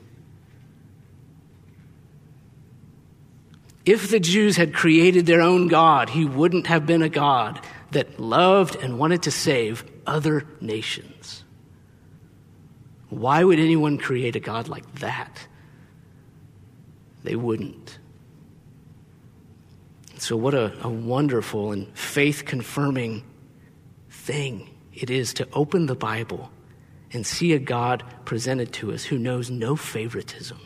If 3.86 4.10
the 4.10 4.20
Jews 4.20 4.58
had 4.58 4.74
created 4.74 5.28
their 5.28 5.42
own 5.42 5.68
God, 5.68 6.10
he 6.10 6.26
wouldn't 6.26 6.68
have 6.68 6.88
been 6.88 7.04
a 7.04 7.10
God 7.10 7.62
that 7.92 8.20
loved 8.20 8.76
and 8.76 8.98
wanted 8.98 9.24
to 9.24 9.32
save 9.32 9.86
other 10.08 10.46
nations. 10.60 11.44
Why 13.10 13.44
would 13.44 13.60
anyone 13.60 14.00
create 14.00 14.36
a 14.36 14.40
God 14.40 14.68
like 14.68 15.00
that? 15.00 15.48
They 17.24 17.36
wouldn't. 17.36 18.00
So, 20.18 20.36
what 20.36 20.56
a, 20.56 20.74
a 20.82 20.90
wonderful 20.90 21.72
and 21.72 21.96
faith 21.96 22.46
confirming 22.46 23.24
thing 24.10 24.70
it 24.94 25.10
is 25.12 25.34
to 25.36 25.48
open 25.54 25.86
the 25.86 25.96
Bible 25.96 26.52
and 27.12 27.26
see 27.26 27.54
a 27.54 27.60
God 27.60 28.04
presented 28.26 28.74
to 28.74 28.94
us 28.94 29.04
who 29.04 29.20
knows 29.20 29.52
no 29.52 29.76
favoritism 29.76 30.60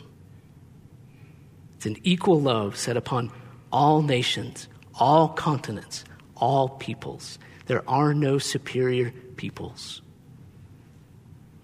it's 1.80 1.86
an 1.86 1.96
equal 2.02 2.38
love 2.38 2.76
set 2.76 2.98
upon 2.98 3.32
all 3.72 4.02
nations, 4.02 4.68
all 4.96 5.30
continents, 5.30 6.04
all 6.36 6.68
peoples. 6.68 7.38
There 7.64 7.82
are 7.88 8.12
no 8.12 8.36
superior 8.36 9.14
peoples. 9.36 10.02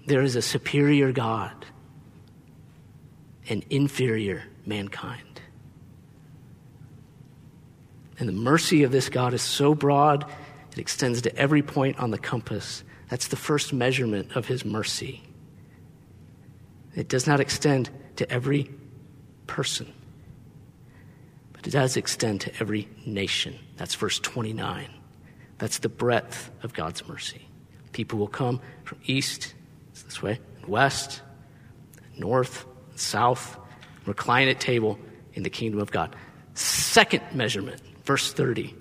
There 0.07 0.22
is 0.22 0.35
a 0.35 0.40
superior 0.40 1.12
God 1.12 1.66
and 3.50 3.62
inferior 3.68 4.44
mankind. 4.64 5.42
And 8.18 8.26
the 8.26 8.33
mercy 8.33 8.85
of 8.85 8.92
this 8.92 9.11
God 9.11 9.35
is 9.35 9.42
so 9.42 9.74
broad, 9.74 10.24
it 10.72 10.79
extends 10.79 11.20
to 11.20 11.37
every 11.37 11.61
point 11.61 11.98
on 11.98 12.11
the 12.11 12.16
compass. 12.16 12.85
That's 13.11 13.29
the 13.29 13.37
first 13.37 13.74
measurement 13.74 14.35
of 14.35 14.46
his 14.46 14.64
mercy. 14.64 15.22
It 16.94 17.09
does 17.09 17.26
not 17.26 17.38
extend 17.38 17.90
to 18.16 18.33
every 18.33 18.70
person 19.46 19.92
does 21.70 21.96
extend 21.96 22.42
to 22.42 22.52
every 22.61 22.88
nation. 23.05 23.59
That's 23.76 23.94
verse 23.94 24.18
29. 24.18 24.88
That's 25.59 25.79
the 25.79 25.88
breadth 25.88 26.50
of 26.62 26.74
God's 26.74 27.07
mercy. 27.09 27.46
People 27.92 28.18
will 28.18 28.29
come 28.29 28.61
from 28.85 28.98
east, 29.07 29.55
this 30.05 30.22
way, 30.22 30.38
west, 30.66 31.22
north, 32.18 32.66
south, 32.94 33.57
recline 34.05 34.48
at 34.48 34.61
table 34.61 34.98
in 35.33 35.42
the 35.42 35.50
kingdom 35.50 35.81
of 35.81 35.90
God. 35.90 36.14
Second 36.55 37.22
measurement, 37.33 37.81
verse 38.05 38.33
30. 38.33 38.74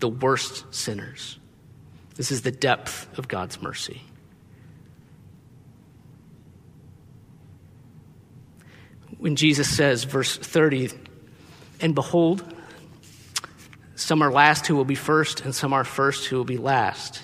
The 0.00 0.08
worst 0.08 0.74
sinners. 0.74 1.38
This 2.16 2.30
is 2.30 2.42
the 2.42 2.50
depth 2.50 3.08
of 3.18 3.26
God's 3.28 3.60
mercy. 3.60 4.02
When 9.18 9.36
Jesus 9.36 9.68
says, 9.68 10.04
verse 10.04 10.36
30, 10.36 10.90
and 11.80 11.94
behold, 11.94 12.44
some 13.96 14.22
are 14.22 14.30
last 14.30 14.66
who 14.66 14.76
will 14.76 14.84
be 14.84 14.94
first, 14.94 15.44
and 15.44 15.54
some 15.54 15.72
are 15.72 15.84
first 15.84 16.26
who 16.26 16.36
will 16.36 16.44
be 16.44 16.58
last. 16.58 17.22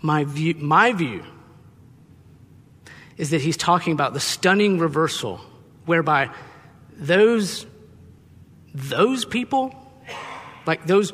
My 0.00 0.24
view, 0.24 0.54
my 0.54 0.92
view 0.92 1.24
is 3.16 3.30
that 3.30 3.40
he's 3.40 3.56
talking 3.56 3.92
about 3.92 4.14
the 4.14 4.20
stunning 4.20 4.78
reversal 4.78 5.40
whereby 5.86 6.30
those, 6.92 7.66
those 8.74 9.24
people, 9.24 9.74
like 10.66 10.86
those 10.86 11.12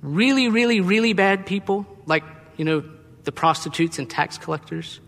really, 0.00 0.48
really, 0.48 0.80
really 0.80 1.12
bad 1.12 1.46
people, 1.46 1.86
like, 2.06 2.24
you 2.56 2.64
know, 2.64 2.84
the 3.24 3.32
prostitutes 3.32 3.98
and 3.98 4.08
tax 4.08 4.38
collectors, 4.38 5.00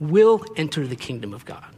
will 0.00 0.42
enter 0.56 0.86
the 0.86 0.96
kingdom 0.96 1.32
of 1.32 1.44
God. 1.44 1.76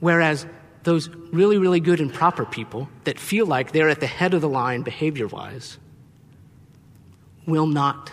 Whereas 0.00 0.46
those 0.84 1.08
really, 1.08 1.58
really 1.58 1.80
good 1.80 2.00
and 2.00 2.12
proper 2.12 2.44
people 2.44 2.88
that 3.04 3.18
feel 3.18 3.46
like 3.46 3.72
they're 3.72 3.88
at 3.88 4.00
the 4.00 4.06
head 4.06 4.34
of 4.34 4.40
the 4.40 4.48
line 4.48 4.82
behavior 4.82 5.26
wise 5.26 5.78
will 7.46 7.66
not 7.66 8.10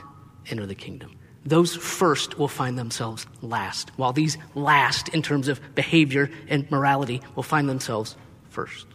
enter 0.50 0.66
the 0.66 0.76
kingdom. 0.76 1.18
Those 1.46 1.76
first 1.76 2.38
will 2.38 2.48
find 2.48 2.78
themselves 2.78 3.26
last, 3.42 3.92
while 3.98 4.14
these 4.14 4.38
last, 4.54 5.10
in 5.10 5.22
terms 5.22 5.48
of 5.48 5.60
behavior 5.76 6.30
and 6.48 6.70
morality, 6.70 7.22
will 7.36 7.44
find 7.44 7.68
themselves 7.68 8.16
first. 8.50 8.86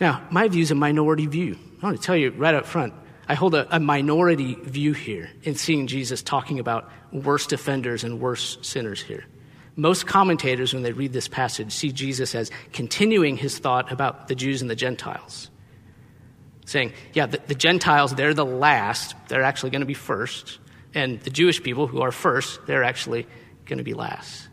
Now, 0.00 0.26
my 0.30 0.48
view 0.48 0.62
is 0.62 0.70
a 0.70 0.76
minority 0.76 1.26
view. 1.26 1.58
I 1.82 1.86
want 1.86 1.96
to 1.96 2.02
tell 2.02 2.16
you 2.16 2.30
right 2.30 2.54
up 2.54 2.66
front, 2.66 2.94
I 3.28 3.34
hold 3.34 3.54
a, 3.54 3.76
a, 3.76 3.78
minority 3.78 4.54
view 4.54 4.94
here 4.94 5.30
in 5.42 5.54
seeing 5.54 5.86
Jesus 5.86 6.22
talking 6.22 6.58
about 6.60 6.90
worst 7.12 7.52
offenders 7.52 8.04
and 8.04 8.20
worst 8.20 8.64
sinners 8.64 9.02
here. 9.02 9.26
Most 9.76 10.06
commentators, 10.06 10.72
when 10.72 10.82
they 10.82 10.92
read 10.92 11.12
this 11.12 11.28
passage, 11.28 11.72
see 11.72 11.92
Jesus 11.92 12.34
as 12.34 12.50
continuing 12.72 13.36
his 13.36 13.58
thought 13.58 13.92
about 13.92 14.28
the 14.28 14.34
Jews 14.34 14.62
and 14.62 14.70
the 14.70 14.74
Gentiles. 14.74 15.50
Saying, 16.64 16.92
yeah, 17.12 17.26
the, 17.26 17.40
the 17.46 17.54
Gentiles, 17.54 18.14
they're 18.14 18.34
the 18.34 18.46
last, 18.46 19.14
they're 19.28 19.42
actually 19.42 19.70
going 19.70 19.80
to 19.80 19.86
be 19.86 19.94
first. 19.94 20.58
And 20.94 21.20
the 21.20 21.30
Jewish 21.30 21.62
people 21.62 21.86
who 21.86 22.00
are 22.00 22.12
first, 22.12 22.66
they're 22.66 22.82
actually 22.82 23.26
going 23.66 23.78
to 23.78 23.84
be 23.84 23.94
last. 23.94 24.47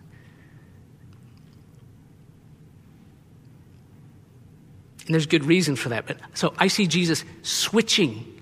And 5.06 5.14
there's 5.14 5.28
good 5.28 5.46
reason 5.46 5.76
for 5.76 5.90
that. 5.90 6.08
But 6.08 6.18
so 6.34 6.54
I 6.58 6.68
see 6.68 6.88
Jesus 6.88 7.24
switching 7.44 8.42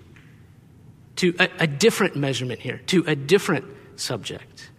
to 1.17 1.35
a, 1.39 1.49
a 1.59 1.67
different 1.67 2.15
measurement 2.15 2.59
here, 2.59 2.81
to 2.87 3.03
a 3.05 3.15
different 3.15 3.65
subject. 3.95 4.69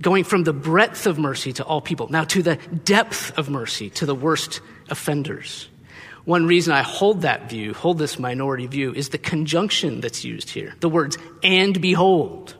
Going 0.00 0.24
from 0.24 0.44
the 0.44 0.52
breadth 0.52 1.06
of 1.06 1.18
mercy 1.18 1.52
to 1.54 1.64
all 1.64 1.80
people, 1.80 2.08
now 2.08 2.24
to 2.24 2.42
the 2.42 2.56
depth 2.56 3.36
of 3.38 3.48
mercy 3.48 3.90
to 3.90 4.06
the 4.06 4.14
worst 4.14 4.60
offenders. 4.90 5.68
One 6.24 6.46
reason 6.46 6.72
I 6.72 6.82
hold 6.82 7.22
that 7.22 7.48
view, 7.48 7.72
hold 7.72 7.98
this 7.98 8.18
minority 8.18 8.66
view, 8.66 8.92
is 8.92 9.10
the 9.10 9.18
conjunction 9.18 10.00
that's 10.00 10.24
used 10.24 10.50
here. 10.50 10.74
The 10.80 10.88
words, 10.88 11.16
and 11.42 11.80
behold. 11.80 12.56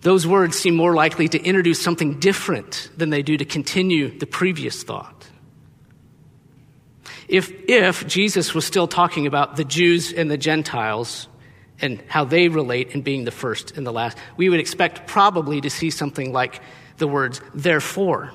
Those 0.00 0.26
words 0.26 0.58
seem 0.58 0.74
more 0.74 0.94
likely 0.94 1.28
to 1.28 1.38
introduce 1.38 1.80
something 1.80 2.18
different 2.18 2.88
than 2.96 3.10
they 3.10 3.22
do 3.22 3.36
to 3.36 3.44
continue 3.44 4.18
the 4.18 4.26
previous 4.26 4.82
thought. 4.82 5.29
If, 7.30 7.52
if 7.68 8.08
Jesus 8.08 8.54
was 8.54 8.66
still 8.66 8.88
talking 8.88 9.28
about 9.28 9.54
the 9.54 9.62
Jews 9.64 10.12
and 10.12 10.28
the 10.28 10.36
Gentiles 10.36 11.28
and 11.80 12.02
how 12.08 12.24
they 12.24 12.48
relate 12.48 12.90
in 12.90 13.02
being 13.02 13.24
the 13.24 13.30
first 13.30 13.76
and 13.76 13.86
the 13.86 13.92
last, 13.92 14.18
we 14.36 14.48
would 14.48 14.58
expect 14.58 15.06
probably 15.06 15.60
to 15.60 15.70
see 15.70 15.90
something 15.90 16.32
like 16.32 16.60
the 16.98 17.06
words, 17.06 17.40
therefore. 17.54 18.32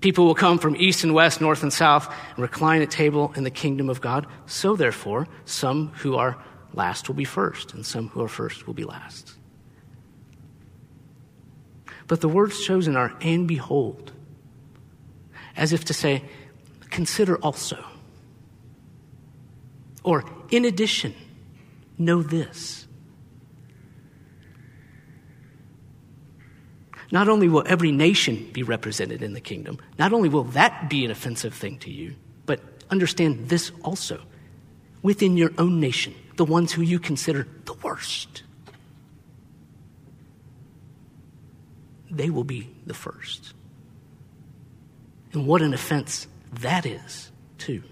People 0.00 0.24
will 0.24 0.34
come 0.34 0.58
from 0.58 0.76
east 0.76 1.04
and 1.04 1.12
west, 1.12 1.42
north 1.42 1.62
and 1.62 1.72
south, 1.72 2.10
and 2.30 2.38
recline 2.38 2.80
at 2.80 2.90
table 2.90 3.30
in 3.36 3.44
the 3.44 3.50
kingdom 3.50 3.90
of 3.90 4.00
God. 4.00 4.26
So, 4.46 4.76
therefore, 4.76 5.28
some 5.44 5.88
who 5.96 6.16
are 6.16 6.42
last 6.72 7.06
will 7.06 7.16
be 7.16 7.24
first, 7.24 7.74
and 7.74 7.84
some 7.84 8.08
who 8.08 8.22
are 8.22 8.28
first 8.28 8.66
will 8.66 8.74
be 8.74 8.84
last. 8.84 9.34
But 12.06 12.22
the 12.22 12.30
words 12.30 12.64
chosen 12.64 12.96
are, 12.96 13.14
and 13.20 13.46
behold, 13.46 14.13
as 15.56 15.72
if 15.72 15.84
to 15.86 15.94
say, 15.94 16.22
consider 16.90 17.36
also. 17.36 17.84
Or, 20.02 20.24
in 20.50 20.64
addition, 20.64 21.14
know 21.98 22.22
this. 22.22 22.86
Not 27.10 27.28
only 27.28 27.48
will 27.48 27.64
every 27.66 27.92
nation 27.92 28.50
be 28.52 28.62
represented 28.62 29.22
in 29.22 29.34
the 29.34 29.40
kingdom, 29.40 29.78
not 29.98 30.12
only 30.12 30.28
will 30.28 30.44
that 30.44 30.90
be 30.90 31.04
an 31.04 31.10
offensive 31.10 31.54
thing 31.54 31.78
to 31.80 31.90
you, 31.90 32.16
but 32.44 32.60
understand 32.90 33.48
this 33.48 33.70
also. 33.82 34.20
Within 35.02 35.36
your 35.36 35.52
own 35.58 35.80
nation, 35.80 36.14
the 36.36 36.44
ones 36.44 36.72
who 36.72 36.82
you 36.82 36.98
consider 36.98 37.46
the 37.66 37.74
worst, 37.74 38.42
they 42.10 42.30
will 42.30 42.44
be 42.44 42.74
the 42.86 42.94
first. 42.94 43.52
And 45.34 45.46
what 45.46 45.62
an 45.62 45.74
offense 45.74 46.28
that 46.60 46.86
is, 46.86 47.30
too. 47.58 47.82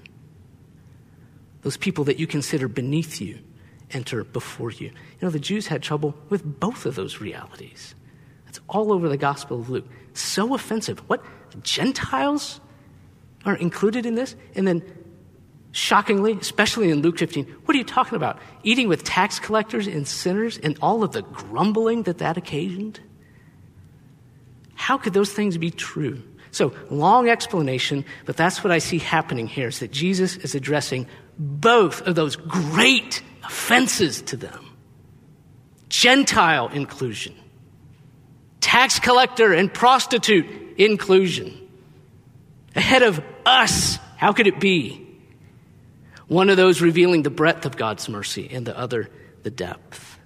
Those 1.62 1.76
people 1.76 2.04
that 2.04 2.18
you 2.18 2.26
consider 2.26 2.68
beneath 2.68 3.20
you 3.20 3.40
enter 3.90 4.24
before 4.24 4.70
you. 4.70 4.86
You 4.86 4.92
know, 5.20 5.30
the 5.30 5.40
Jews 5.40 5.66
had 5.66 5.82
trouble 5.82 6.14
with 6.28 6.60
both 6.60 6.86
of 6.86 6.94
those 6.94 7.20
realities. 7.20 7.94
It's 8.48 8.60
all 8.68 8.92
over 8.92 9.08
the 9.08 9.16
Gospel 9.16 9.60
of 9.60 9.70
Luke. 9.70 9.86
So 10.14 10.54
offensive. 10.54 11.00
What? 11.08 11.24
Gentiles 11.62 12.60
are 13.44 13.56
included 13.56 14.06
in 14.06 14.14
this? 14.14 14.36
And 14.54 14.66
then, 14.66 14.82
shockingly, 15.72 16.32
especially 16.40 16.90
in 16.90 17.02
Luke 17.02 17.18
15, 17.18 17.44
what 17.64 17.74
are 17.74 17.78
you 17.78 17.84
talking 17.84 18.16
about? 18.16 18.38
Eating 18.62 18.88
with 18.88 19.04
tax 19.04 19.38
collectors 19.38 19.86
and 19.86 20.06
sinners 20.06 20.58
and 20.58 20.78
all 20.80 21.02
of 21.02 21.12
the 21.12 21.22
grumbling 21.22 22.04
that 22.04 22.18
that 22.18 22.36
occasioned? 22.36 23.00
How 24.74 24.96
could 24.96 25.12
those 25.12 25.32
things 25.32 25.58
be 25.58 25.70
true? 25.70 26.22
So, 26.52 26.74
long 26.90 27.30
explanation, 27.30 28.04
but 28.26 28.36
that's 28.36 28.62
what 28.62 28.70
I 28.70 28.78
see 28.78 28.98
happening 28.98 29.46
here 29.46 29.68
is 29.68 29.80
that 29.80 29.90
Jesus 29.90 30.36
is 30.36 30.54
addressing 30.54 31.06
both 31.38 32.02
of 32.02 32.14
those 32.14 32.36
great 32.36 33.22
offenses 33.42 34.22
to 34.22 34.36
them 34.36 34.68
Gentile 35.88 36.68
inclusion, 36.68 37.34
tax 38.60 38.98
collector 38.98 39.52
and 39.52 39.72
prostitute 39.72 40.46
inclusion. 40.78 41.58
Ahead 42.76 43.02
of 43.02 43.22
us, 43.44 43.98
how 44.16 44.32
could 44.32 44.46
it 44.46 44.60
be? 44.60 45.06
One 46.28 46.48
of 46.48 46.56
those 46.56 46.80
revealing 46.80 47.22
the 47.22 47.30
breadth 47.30 47.66
of 47.66 47.76
God's 47.76 48.08
mercy, 48.08 48.48
and 48.50 48.66
the 48.66 48.78
other, 48.78 49.10
the 49.42 49.50
depth. 49.50 50.18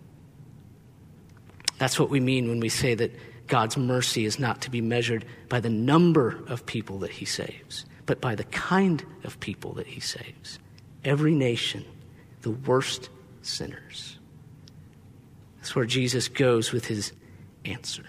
That's 1.78 1.98
what 1.98 2.10
we 2.10 2.20
mean 2.20 2.48
when 2.48 2.60
we 2.60 2.68
say 2.68 2.94
that 2.94 3.12
God's 3.46 3.76
mercy 3.76 4.24
is 4.24 4.38
not 4.38 4.62
to 4.62 4.70
be 4.70 4.80
measured 4.80 5.24
by 5.48 5.61
the 5.61 5.70
number 5.70 6.42
of 6.48 6.66
people 6.66 6.98
that 7.00 7.11
he 7.11 7.24
saves, 7.24 7.87
but 8.04 8.20
by 8.20 8.35
the 8.35 8.44
kind 8.44 9.04
of 9.24 9.38
people 9.40 9.72
that 9.74 9.87
he 9.87 10.00
saves. 10.00 10.59
Every 11.04 11.35
nation, 11.35 11.85
the 12.42 12.50
worst 12.50 13.09
sinners. 13.42 14.18
That's 15.56 15.74
where 15.76 15.85
Jesus 15.85 16.28
goes 16.28 16.72
with 16.72 16.87
his 16.87 17.12
answer. 17.64 18.04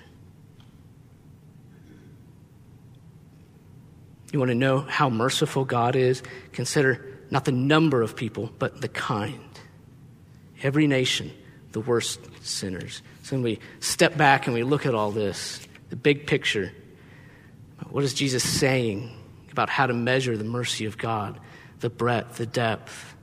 You 4.31 4.39
want 4.39 4.49
to 4.49 4.55
know 4.55 4.79
how 4.79 5.09
merciful 5.09 5.65
God 5.65 5.95
is? 5.95 6.21
Consider 6.51 7.05
not 7.31 7.45
the 7.45 7.51
number 7.51 8.01
of 8.01 8.15
people, 8.15 8.51
but 8.59 8.81
the 8.81 8.89
kind. 8.89 9.39
Every 10.61 10.87
nation, 10.87 11.31
the 11.71 11.79
worst 11.79 12.19
sinners. 12.45 13.01
So 13.27 13.35
when 13.35 13.43
we 13.43 13.59
step 13.81 14.15
back 14.15 14.47
and 14.47 14.53
we 14.53 14.63
look 14.63 14.85
at 14.85 14.95
all 14.95 15.11
this, 15.11 15.59
the 15.89 15.97
big 15.97 16.27
picture, 16.27 16.71
what 17.89 18.05
is 18.05 18.13
Jesus 18.13 18.41
saying 18.41 19.11
about 19.51 19.67
how 19.67 19.85
to 19.85 19.93
measure 19.93 20.37
the 20.37 20.45
mercy 20.45 20.85
of 20.85 20.97
God, 20.97 21.37
the 21.81 21.89
breadth, 21.89 22.37
the 22.37 22.45
depth? 22.45 23.17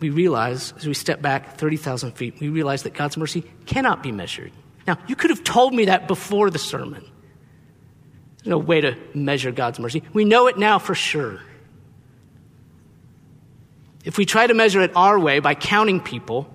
We 0.00 0.10
realize, 0.10 0.74
as 0.76 0.86
we 0.86 0.92
step 0.92 1.22
back 1.22 1.56
30,000 1.56 2.12
feet, 2.12 2.40
we 2.40 2.50
realize 2.50 2.82
that 2.82 2.92
God's 2.92 3.16
mercy 3.16 3.42
cannot 3.64 4.02
be 4.02 4.12
measured. 4.12 4.52
Now, 4.86 4.98
you 5.06 5.16
could 5.16 5.30
have 5.30 5.44
told 5.44 5.72
me 5.72 5.86
that 5.86 6.06
before 6.06 6.50
the 6.50 6.58
sermon. 6.58 7.10
There's 8.36 8.48
no 8.48 8.58
way 8.58 8.82
to 8.82 8.98
measure 9.14 9.50
God's 9.50 9.78
mercy. 9.78 10.02
We 10.12 10.26
know 10.26 10.46
it 10.48 10.58
now 10.58 10.78
for 10.78 10.94
sure. 10.94 11.40
If 14.04 14.18
we 14.18 14.26
try 14.26 14.46
to 14.46 14.52
measure 14.52 14.82
it 14.82 14.92
our 14.94 15.18
way 15.18 15.38
by 15.38 15.54
counting 15.54 16.00
people, 16.00 16.54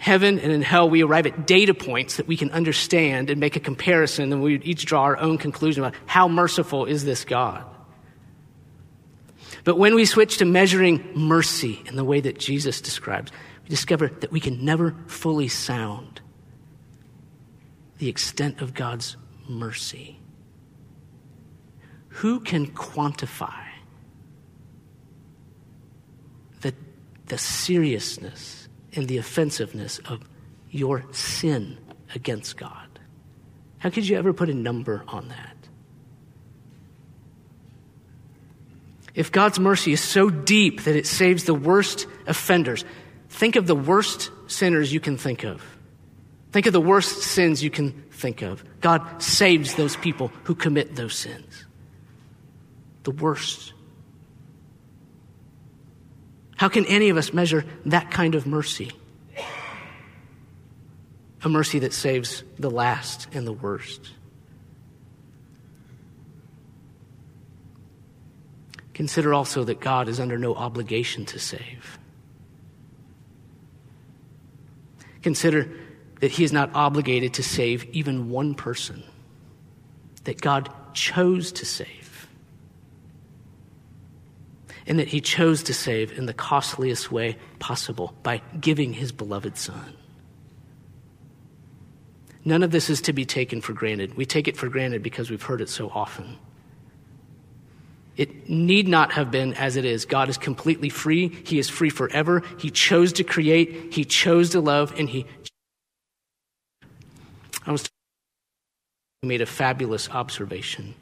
heaven 0.00 0.38
and 0.38 0.50
in 0.50 0.62
hell, 0.62 0.88
we 0.88 1.02
arrive 1.02 1.26
at 1.26 1.46
data 1.46 1.74
points 1.74 2.16
that 2.16 2.26
we 2.26 2.34
can 2.34 2.50
understand 2.52 3.28
and 3.28 3.38
make 3.38 3.54
a 3.54 3.60
comparison, 3.60 4.32
and 4.32 4.42
we 4.42 4.58
each 4.60 4.86
draw 4.86 5.02
our 5.02 5.18
own 5.18 5.36
conclusion 5.36 5.84
about 5.84 5.94
how 6.06 6.26
merciful 6.26 6.86
is 6.86 7.04
this 7.04 7.26
God. 7.26 7.62
But 9.62 9.76
when 9.76 9.94
we 9.94 10.06
switch 10.06 10.38
to 10.38 10.46
measuring 10.46 11.06
mercy 11.14 11.82
in 11.84 11.96
the 11.96 12.04
way 12.04 12.18
that 12.20 12.38
Jesus 12.38 12.80
describes, 12.80 13.30
we 13.62 13.68
discover 13.68 14.08
that 14.08 14.32
we 14.32 14.40
can 14.40 14.64
never 14.64 14.96
fully 15.06 15.48
sound 15.48 16.22
the 17.98 18.08
extent 18.08 18.62
of 18.62 18.72
God's 18.72 19.18
mercy. 19.50 20.18
Who 22.08 22.40
can 22.40 22.68
quantify 22.68 23.66
the, 26.62 26.72
the 27.26 27.36
seriousness 27.36 28.59
and 28.94 29.08
the 29.08 29.18
offensiveness 29.18 29.98
of 30.00 30.20
your 30.70 31.04
sin 31.12 31.78
against 32.14 32.56
God. 32.56 32.86
How 33.78 33.90
could 33.90 34.08
you 34.08 34.16
ever 34.18 34.32
put 34.32 34.50
a 34.50 34.54
number 34.54 35.04
on 35.08 35.28
that? 35.28 35.56
If 39.14 39.32
God's 39.32 39.58
mercy 39.58 39.92
is 39.92 40.00
so 40.00 40.30
deep 40.30 40.84
that 40.84 40.96
it 40.96 41.06
saves 41.06 41.44
the 41.44 41.54
worst 41.54 42.06
offenders, 42.26 42.84
think 43.28 43.56
of 43.56 43.66
the 43.66 43.74
worst 43.74 44.30
sinners 44.46 44.92
you 44.92 45.00
can 45.00 45.16
think 45.16 45.44
of. 45.44 45.64
Think 46.52 46.66
of 46.66 46.72
the 46.72 46.80
worst 46.80 47.22
sins 47.22 47.62
you 47.62 47.70
can 47.70 47.92
think 48.10 48.42
of. 48.42 48.64
God 48.80 49.22
saves 49.22 49.74
those 49.74 49.96
people 49.96 50.32
who 50.44 50.54
commit 50.54 50.96
those 50.96 51.14
sins. 51.14 51.64
The 53.04 53.12
worst. 53.12 53.72
How 56.60 56.68
can 56.68 56.84
any 56.84 57.08
of 57.08 57.16
us 57.16 57.32
measure 57.32 57.64
that 57.86 58.10
kind 58.10 58.34
of 58.34 58.46
mercy? 58.46 58.92
A 61.42 61.48
mercy 61.48 61.78
that 61.78 61.94
saves 61.94 62.44
the 62.58 62.70
last 62.70 63.28
and 63.32 63.46
the 63.46 63.52
worst. 63.54 64.10
Consider 68.92 69.32
also 69.32 69.64
that 69.64 69.80
God 69.80 70.06
is 70.10 70.20
under 70.20 70.36
no 70.36 70.54
obligation 70.54 71.24
to 71.24 71.38
save. 71.38 71.98
Consider 75.22 75.66
that 76.20 76.32
He 76.32 76.44
is 76.44 76.52
not 76.52 76.74
obligated 76.74 77.32
to 77.34 77.42
save 77.42 77.86
even 77.92 78.28
one 78.28 78.54
person, 78.54 79.02
that 80.24 80.42
God 80.42 80.70
chose 80.92 81.52
to 81.52 81.64
save 81.64 81.99
and 84.90 84.98
that 84.98 85.06
he 85.06 85.20
chose 85.20 85.62
to 85.62 85.72
save 85.72 86.18
in 86.18 86.26
the 86.26 86.34
costliest 86.34 87.12
way 87.12 87.36
possible 87.60 88.12
by 88.24 88.42
giving 88.60 88.92
his 88.92 89.12
beloved 89.12 89.56
son. 89.56 89.94
None 92.44 92.64
of 92.64 92.72
this 92.72 92.90
is 92.90 93.00
to 93.02 93.12
be 93.12 93.24
taken 93.24 93.60
for 93.60 93.72
granted. 93.72 94.16
We 94.16 94.26
take 94.26 94.48
it 94.48 94.56
for 94.56 94.68
granted 94.68 95.00
because 95.00 95.30
we've 95.30 95.44
heard 95.44 95.60
it 95.60 95.68
so 95.68 95.90
often. 95.90 96.38
It 98.16 98.48
need 98.48 98.88
not 98.88 99.12
have 99.12 99.30
been 99.30 99.54
as 99.54 99.76
it 99.76 99.84
is. 99.84 100.04
God 100.06 100.28
is 100.28 100.36
completely 100.36 100.88
free. 100.88 101.28
He 101.28 101.60
is 101.60 101.68
free 101.68 101.90
forever. 101.90 102.42
He 102.58 102.68
chose 102.68 103.12
to 103.12 103.22
create, 103.22 103.94
He 103.94 104.04
chose 104.04 104.50
to 104.50 104.60
love, 104.60 104.92
and 104.98 105.08
He. 105.08 105.24
I 107.64 107.70
was 107.70 107.88
made 109.22 109.40
a 109.40 109.46
fabulous 109.46 110.10
observation. 110.10 110.96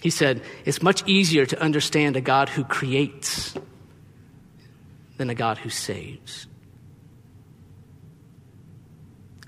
He 0.00 0.10
said, 0.10 0.42
It's 0.64 0.82
much 0.82 1.06
easier 1.06 1.46
to 1.46 1.60
understand 1.60 2.16
a 2.16 2.20
God 2.20 2.48
who 2.48 2.64
creates 2.64 3.54
than 5.16 5.30
a 5.30 5.34
God 5.34 5.58
who 5.58 5.70
saves. 5.70 6.46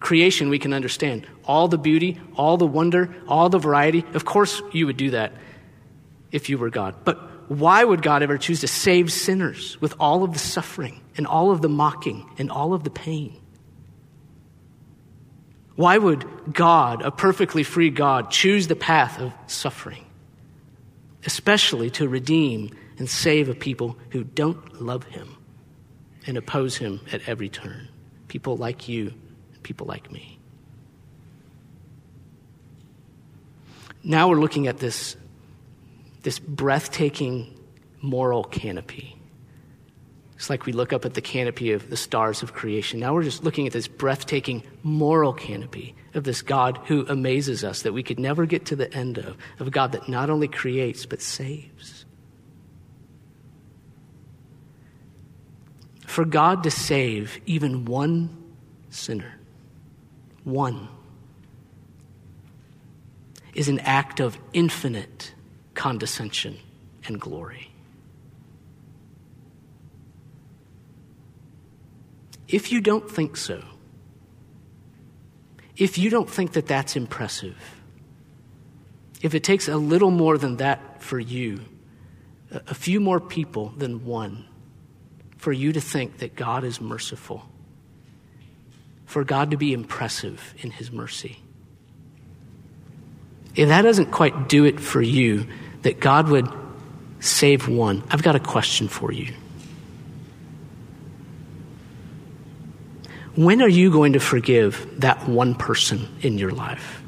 Creation 0.01 0.49
we 0.49 0.59
can 0.59 0.73
understand. 0.73 1.27
All 1.45 1.69
the 1.69 1.79
beauty, 1.79 2.21
all 2.37 2.57
the 2.57 2.67
wonder, 2.67 3.15
all 3.27 3.49
the 3.49 3.59
variety. 3.59 4.05
Of 4.15 4.25
course, 4.25 4.63
you 4.73 4.87
would 4.87 4.97
do 4.97 5.11
that 5.11 5.33
if 6.31 6.49
you 6.49 6.57
were 6.57 6.71
God. 6.71 6.95
But 7.05 7.51
why 7.51 7.83
would 7.83 8.03
God 8.03 8.23
ever 8.23 8.39
choose 8.39 8.61
to 8.61 8.69
save 8.69 9.13
sinners 9.13 9.81
with 9.81 9.95
all 9.99 10.23
of 10.23 10.33
the 10.33 10.39
suffering 10.39 11.01
and 11.17 11.27
all 11.27 11.51
of 11.51 11.63
the 11.63 11.69
mocking 11.69 12.29
and 12.39 12.51
all 12.51 12.75
of 12.75 12.85
the 12.85 12.91
pain? 12.91 13.41
Why 15.75 15.97
would 15.97 16.53
God, 16.53 17.03
a 17.03 17.11
perfectly 17.11 17.63
free 17.63 17.91
God, 17.91 18.31
choose 18.31 18.67
the 18.67 18.77
path 18.77 19.21
of 19.21 19.33
suffering? 19.47 20.05
Especially 21.29 21.91
to 21.91 22.09
redeem 22.09 22.75
and 22.97 23.07
save 23.07 23.51
a 23.51 23.55
people 23.55 23.99
who 24.09 24.25
don't 24.25 24.81
love 24.81 25.05
Him 25.05 25.37
and 26.27 26.39
oppose 26.39 26.79
Him 26.79 27.03
at 27.13 27.21
every 27.29 27.51
turn. 27.51 27.87
People 28.29 28.57
like 28.57 28.89
you, 28.89 29.13
people 29.63 29.87
like 29.87 30.11
me. 30.11 30.39
Now 34.03 34.31
we're 34.31 34.41
looking 34.41 34.69
at 34.69 34.79
this 34.79 35.19
this 36.23 36.39
breathtaking 36.39 37.55
moral 38.01 38.45
canopy. 38.45 39.18
It's 40.39 40.49
like 40.49 40.67
we 40.67 40.73
look 40.73 40.93
up 40.93 41.05
at 41.05 41.15
the 41.15 41.21
canopy 41.21 41.73
of 41.73 41.91
the 41.91 41.97
stars 41.97 42.45
of 42.45 42.55
creation. 42.55 43.01
Now 43.01 43.13
we're 43.13 43.25
just 43.25 43.43
looking 43.43 43.67
at 43.67 43.73
this 43.73 43.89
breathtaking 43.89 44.63
moral 44.85 45.33
canopy 45.33 45.97
of 46.15 46.23
this 46.23 46.43
God 46.43 46.79
who 46.85 47.05
amazes 47.09 47.65
us 47.65 47.83
that 47.83 47.93
we 47.93 48.05
could 48.05 48.21
never 48.21 48.47
get 48.47 48.67
to 48.67 48.77
the 48.77 48.93
end 48.95 49.19
of, 49.19 49.37
of 49.59 49.67
a 49.67 49.71
God 49.71 49.91
that 49.93 50.09
not 50.09 50.31
only 50.31 50.47
creates 50.47 51.07
but 51.07 51.21
saves. 51.21 52.05
For 56.07 56.25
God 56.25 56.63
to 56.63 56.71
save 56.71 57.41
even 57.45 57.85
one 57.85 58.31
sinner, 58.91 59.41
one, 60.45 60.87
is 63.55 63.69
an 63.69 63.81
act 63.81 64.21
of 64.21 64.39
infinite 64.53 65.35
condescension 65.75 66.59
and 67.07 67.21
glory. 67.21 67.68
If 72.49 72.73
you 72.73 72.81
don't 72.81 73.09
think 73.09 73.37
so, 73.37 73.63
if 75.77 75.99
you 75.99 76.11
don't 76.11 76.29
think 76.29 76.53
that 76.53 76.67
that's 76.67 76.97
impressive, 76.97 77.57
if 79.23 79.35
it 79.35 79.45
takes 79.45 79.69
a 79.69 79.77
little 79.77 80.11
more 80.11 80.39
than 80.39 80.57
that 80.57 81.03
for 81.03 81.19
you, 81.19 81.61
a 82.51 82.75
few 82.75 83.01
more 83.01 83.21
people 83.21 83.69
than 83.77 84.05
one, 84.05 84.47
for 85.37 85.53
you 85.53 85.73
to 85.73 85.81
think 85.81 86.19
that 86.19 86.35
God 86.35 86.65
is 86.65 86.81
merciful, 86.81 87.49
for 89.07 89.25
God 89.25 89.51
to 89.53 89.57
be 89.57 89.73
impressive 89.73 90.55
in 90.59 90.71
His 90.71 90.91
mercy. 90.91 91.39
If 93.55 93.69
that 93.69 93.83
doesn't 93.83 94.11
quite 94.11 94.49
do 94.49 94.65
it 94.65 94.81
for 94.81 95.03
you, 95.03 95.47
that 95.83 96.01
God 96.01 96.29
would 96.29 96.49
save 97.21 97.69
one, 97.69 98.03
I've 98.11 98.23
got 98.23 98.37
a 98.37 98.41
question 98.41 98.89
for 98.89 99.13
you. 99.13 99.35
When 103.39 103.63
are 103.63 103.69
you 103.69 103.93
going 103.93 104.15
to 104.15 104.19
forgive 104.19 104.85
that 104.99 105.29
one 105.29 105.55
person 105.55 106.09
in 106.23 106.39
your 106.39 106.51
life? 106.51 107.01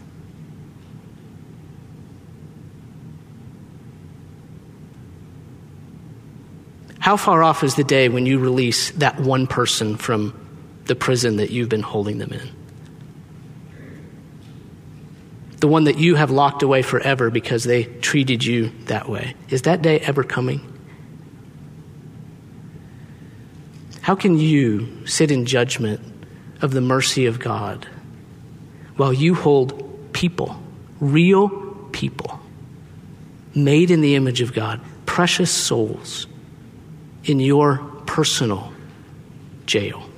How 7.00 7.16
far 7.16 7.42
off 7.42 7.64
is 7.64 7.74
the 7.74 7.82
day 7.82 8.08
when 8.08 8.26
you 8.26 8.38
release 8.38 8.92
that 8.92 9.18
one 9.18 9.48
person 9.48 9.96
from 9.96 10.32
the 10.84 10.94
prison 10.94 11.38
that 11.38 11.50
you've 11.50 11.68
been 11.68 11.82
holding 11.82 12.18
them 12.18 12.32
in? 12.32 12.48
the 15.58 15.68
one 15.68 15.84
that 15.84 15.98
you 15.98 16.14
have 16.14 16.30
locked 16.30 16.62
away 16.62 16.80
forever 16.80 17.28
because 17.28 17.64
they 17.64 17.84
treated 17.84 18.42
you 18.42 18.70
that 18.86 19.08
way. 19.10 19.34
Is 19.50 19.62
that 19.62 19.82
day 19.82 20.00
ever 20.00 20.22
coming? 20.24 20.60
How 24.00 24.14
can 24.14 24.38
you 24.38 25.06
sit 25.06 25.30
in 25.30 25.44
judgment 25.44 26.00
of 26.60 26.72
the 26.72 26.80
mercy 26.80 27.26
of 27.26 27.38
God 27.38 27.86
while 28.96 29.12
you 29.12 29.34
hold 29.34 30.12
people, 30.12 30.60
real 31.00 31.48
people, 31.92 32.40
made 33.54 33.90
in 33.90 34.00
the 34.00 34.14
image 34.14 34.40
of 34.40 34.52
God, 34.52 34.80
precious 35.06 35.50
souls, 35.50 36.26
in 37.24 37.40
your 37.40 37.78
personal 38.06 38.72
jail? 39.66 40.10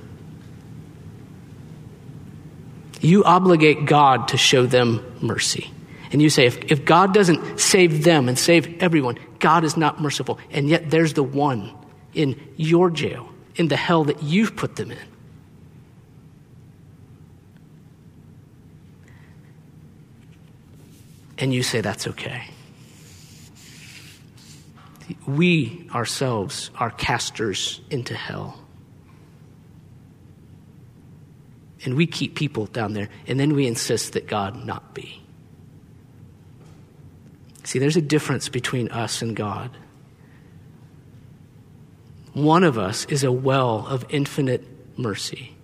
you 3.03 3.23
obligate 3.25 3.85
God 3.85 4.29
to 4.29 4.37
show 4.37 4.65
them 4.65 5.05
mercy. 5.21 5.69
And 6.11 6.21
you 6.21 6.29
say, 6.29 6.45
if, 6.45 6.71
if 6.71 6.85
God 6.85 7.13
doesn't 7.13 7.59
save 7.59 8.03
them 8.03 8.29
and 8.29 8.39
save 8.39 8.81
everyone, 8.81 9.19
God 9.39 9.63
is 9.63 9.75
not 9.75 10.01
merciful. 10.01 10.39
And 10.51 10.69
yet 10.69 10.89
there's 10.89 11.13
the 11.13 11.23
one 11.23 11.71
in 12.13 12.39
your 12.55 12.89
jail, 12.89 13.29
in 13.55 13.67
the 13.67 13.75
hell 13.75 14.05
that 14.05 14.23
you've 14.23 14.55
put 14.55 14.77
them 14.77 14.91
in. 14.91 14.97
And 21.37 21.53
you 21.53 21.63
say 21.63 21.81
that's 21.81 22.07
okay. 22.07 22.43
We 25.27 25.89
ourselves 25.93 26.71
are 26.75 26.89
casters 26.89 27.81
into 27.89 28.15
hell. 28.15 28.63
and 31.85 31.95
we 31.95 32.07
keep 32.07 32.35
people 32.35 32.65
down 32.67 32.93
there, 32.93 33.09
and 33.27 33.39
then 33.39 33.53
we 33.53 33.67
insist 33.67 34.13
that 34.13 34.27
God 34.27 34.65
not 34.65 34.93
be. 34.93 35.21
See, 37.63 37.79
there's 37.79 37.97
a 37.97 38.01
difference 38.01 38.49
between 38.49 38.89
us 38.89 39.21
and 39.21 39.35
God. 39.35 39.71
One 42.33 42.63
of 42.63 42.77
us 42.77 43.05
is 43.05 43.23
a 43.23 43.31
well 43.31 43.85
of 43.87 44.05
infinite 44.09 44.65
mercy, 44.97 45.55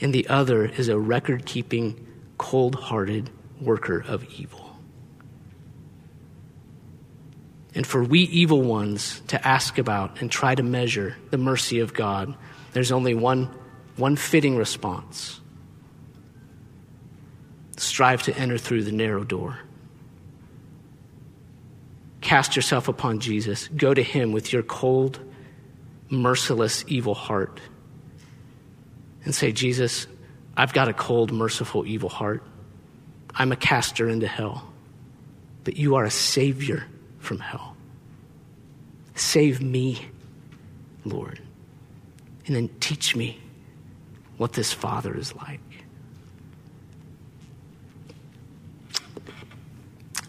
and 0.00 0.12
the 0.12 0.28
other 0.28 0.64
is 0.64 0.88
a 0.88 0.98
record 0.98 1.46
keeping, 1.46 2.06
cold 2.38 2.74
hearted 2.74 3.30
worker 3.60 4.04
of 4.06 4.24
evil. 4.38 4.76
And 7.74 7.86
for 7.86 8.02
we 8.02 8.20
evil 8.20 8.62
ones 8.62 9.20
to 9.28 9.46
ask 9.46 9.76
about 9.78 10.20
and 10.20 10.30
try 10.30 10.54
to 10.54 10.62
measure 10.62 11.16
the 11.30 11.38
mercy 11.38 11.80
of 11.80 11.92
God, 11.92 12.34
there's 12.72 12.92
only 12.92 13.14
one 13.14 13.50
one 13.96 14.16
fitting 14.16 14.56
response 14.56 15.40
strive 17.78 18.22
to 18.22 18.36
enter 18.36 18.58
through 18.58 18.82
the 18.84 18.92
narrow 18.92 19.24
door. 19.24 19.58
Cast 22.20 22.56
yourself 22.56 22.88
upon 22.88 23.20
Jesus. 23.20 23.68
Go 23.68 23.94
to 23.94 24.02
him 24.02 24.32
with 24.32 24.52
your 24.52 24.62
cold, 24.62 25.18
merciless, 26.10 26.84
evil 26.88 27.14
heart 27.14 27.60
and 29.26 29.34
say, 29.34 29.52
Jesus, 29.52 30.06
I've 30.56 30.72
got 30.72 30.88
a 30.88 30.94
cold, 30.94 31.32
merciful, 31.32 31.84
evil 31.84 32.08
heart. 32.08 32.42
I'm 33.36 33.52
a 33.52 33.56
caster 33.56 34.08
into 34.08 34.26
hell, 34.26 34.66
but 35.64 35.76
you 35.76 35.96
are 35.96 36.04
a 36.04 36.10
savior 36.10 36.86
from 37.18 37.38
hell. 37.38 37.76
Save 39.14 39.62
me, 39.62 40.06
Lord, 41.04 41.40
and 42.46 42.56
then 42.56 42.68
teach 42.80 43.14
me 43.14 43.38
what 44.38 44.54
this 44.54 44.72
Father 44.72 45.16
is 45.16 45.34
like. 45.34 45.60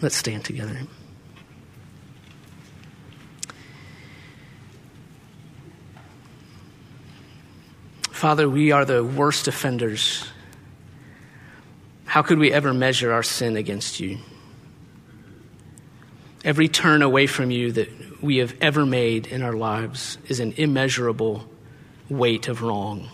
Let's 0.01 0.15
stand 0.15 0.45
together. 0.45 0.77
Father, 8.11 8.49
we 8.49 8.71
are 8.71 8.83
the 8.83 9.03
worst 9.03 9.47
offenders. 9.47 10.27
How 12.07 12.23
could 12.23 12.39
we 12.39 12.51
ever 12.51 12.73
measure 12.73 13.11
our 13.11 13.21
sin 13.21 13.55
against 13.55 13.99
you? 13.99 14.17
Every 16.43 16.67
turn 16.67 17.03
away 17.03 17.27
from 17.27 17.51
you 17.51 17.71
that 17.73 18.23
we 18.23 18.37
have 18.37 18.55
ever 18.59 18.85
made 18.85 19.27
in 19.27 19.43
our 19.43 19.53
lives 19.53 20.17
is 20.27 20.39
an 20.39 20.53
immeasurable 20.57 21.47
weight 22.09 22.47
of 22.47 22.63
wrong 22.63 23.09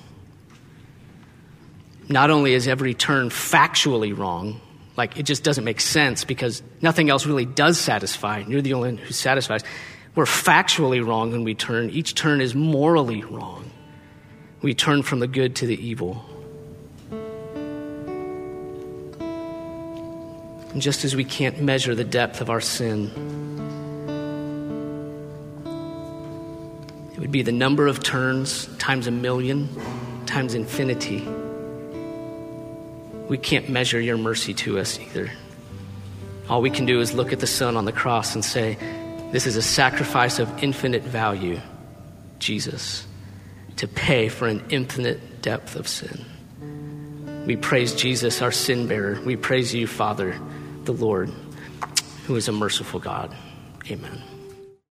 not 2.09 2.29
only 2.29 2.53
is 2.53 2.67
every 2.67 2.93
turn 2.93 3.29
factually 3.29 4.17
wrong, 4.17 4.59
like 4.97 5.17
it 5.17 5.23
just 5.23 5.43
doesn't 5.43 5.63
make 5.63 5.79
sense 5.79 6.23
because 6.23 6.61
nothing 6.81 7.09
else 7.09 7.25
really 7.25 7.45
does 7.45 7.79
satisfy, 7.79 8.39
you're 8.47 8.61
the 8.61 8.73
only 8.73 8.89
one 8.89 8.97
who 8.97 9.13
satisfies. 9.13 9.63
We're 10.15 10.25
factually 10.25 11.05
wrong 11.05 11.31
when 11.31 11.43
we 11.43 11.55
turn. 11.55 11.89
Each 11.89 12.13
turn 12.13 12.39
is 12.39 12.53
morally 12.53 13.23
wrong. 13.23 13.71
We 14.61 14.75
turn 14.75 15.01
from 15.01 15.19
the 15.19 15.27
good 15.27 15.55
to 15.57 15.65
the 15.65 15.75
evil. 15.75 16.23
Just 20.81 21.05
as 21.05 21.15
we 21.15 21.23
can't 21.23 21.61
measure 21.61 21.95
the 21.95 22.03
depth 22.03 22.41
of 22.41 22.49
our 22.49 22.61
sin, 22.61 23.11
it 27.13 27.19
would 27.19 27.31
be 27.31 27.41
the 27.41 27.51
number 27.51 27.87
of 27.87 28.03
turns 28.03 28.67
times 28.77 29.07
a 29.07 29.11
million 29.11 29.69
times 30.25 30.53
infinity 30.53 31.27
we 33.27 33.37
can't 33.37 33.69
measure 33.69 33.99
your 33.99 34.17
mercy 34.17 34.53
to 34.53 34.79
us 34.79 34.99
either. 34.99 35.31
All 36.49 36.61
we 36.61 36.69
can 36.69 36.85
do 36.85 36.99
is 36.99 37.13
look 37.13 37.31
at 37.31 37.39
the 37.39 37.47
Son 37.47 37.77
on 37.77 37.85
the 37.85 37.91
cross 37.91 38.35
and 38.35 38.43
say, 38.43 38.77
This 39.31 39.47
is 39.47 39.55
a 39.55 39.61
sacrifice 39.61 40.39
of 40.39 40.63
infinite 40.63 41.03
value, 41.03 41.59
Jesus, 42.39 43.07
to 43.77 43.87
pay 43.87 44.27
for 44.27 44.47
an 44.47 44.63
infinite 44.69 45.41
depth 45.41 45.75
of 45.75 45.87
sin. 45.87 46.25
We 47.47 47.55
praise 47.55 47.95
Jesus, 47.95 48.41
our 48.41 48.51
sin 48.51 48.87
bearer. 48.87 49.19
We 49.21 49.35
praise 49.35 49.73
you, 49.73 49.87
Father, 49.87 50.39
the 50.85 50.93
Lord, 50.93 51.31
who 52.25 52.35
is 52.35 52.47
a 52.47 52.51
merciful 52.51 52.99
God. 52.99 53.35
Amen. 53.89 54.32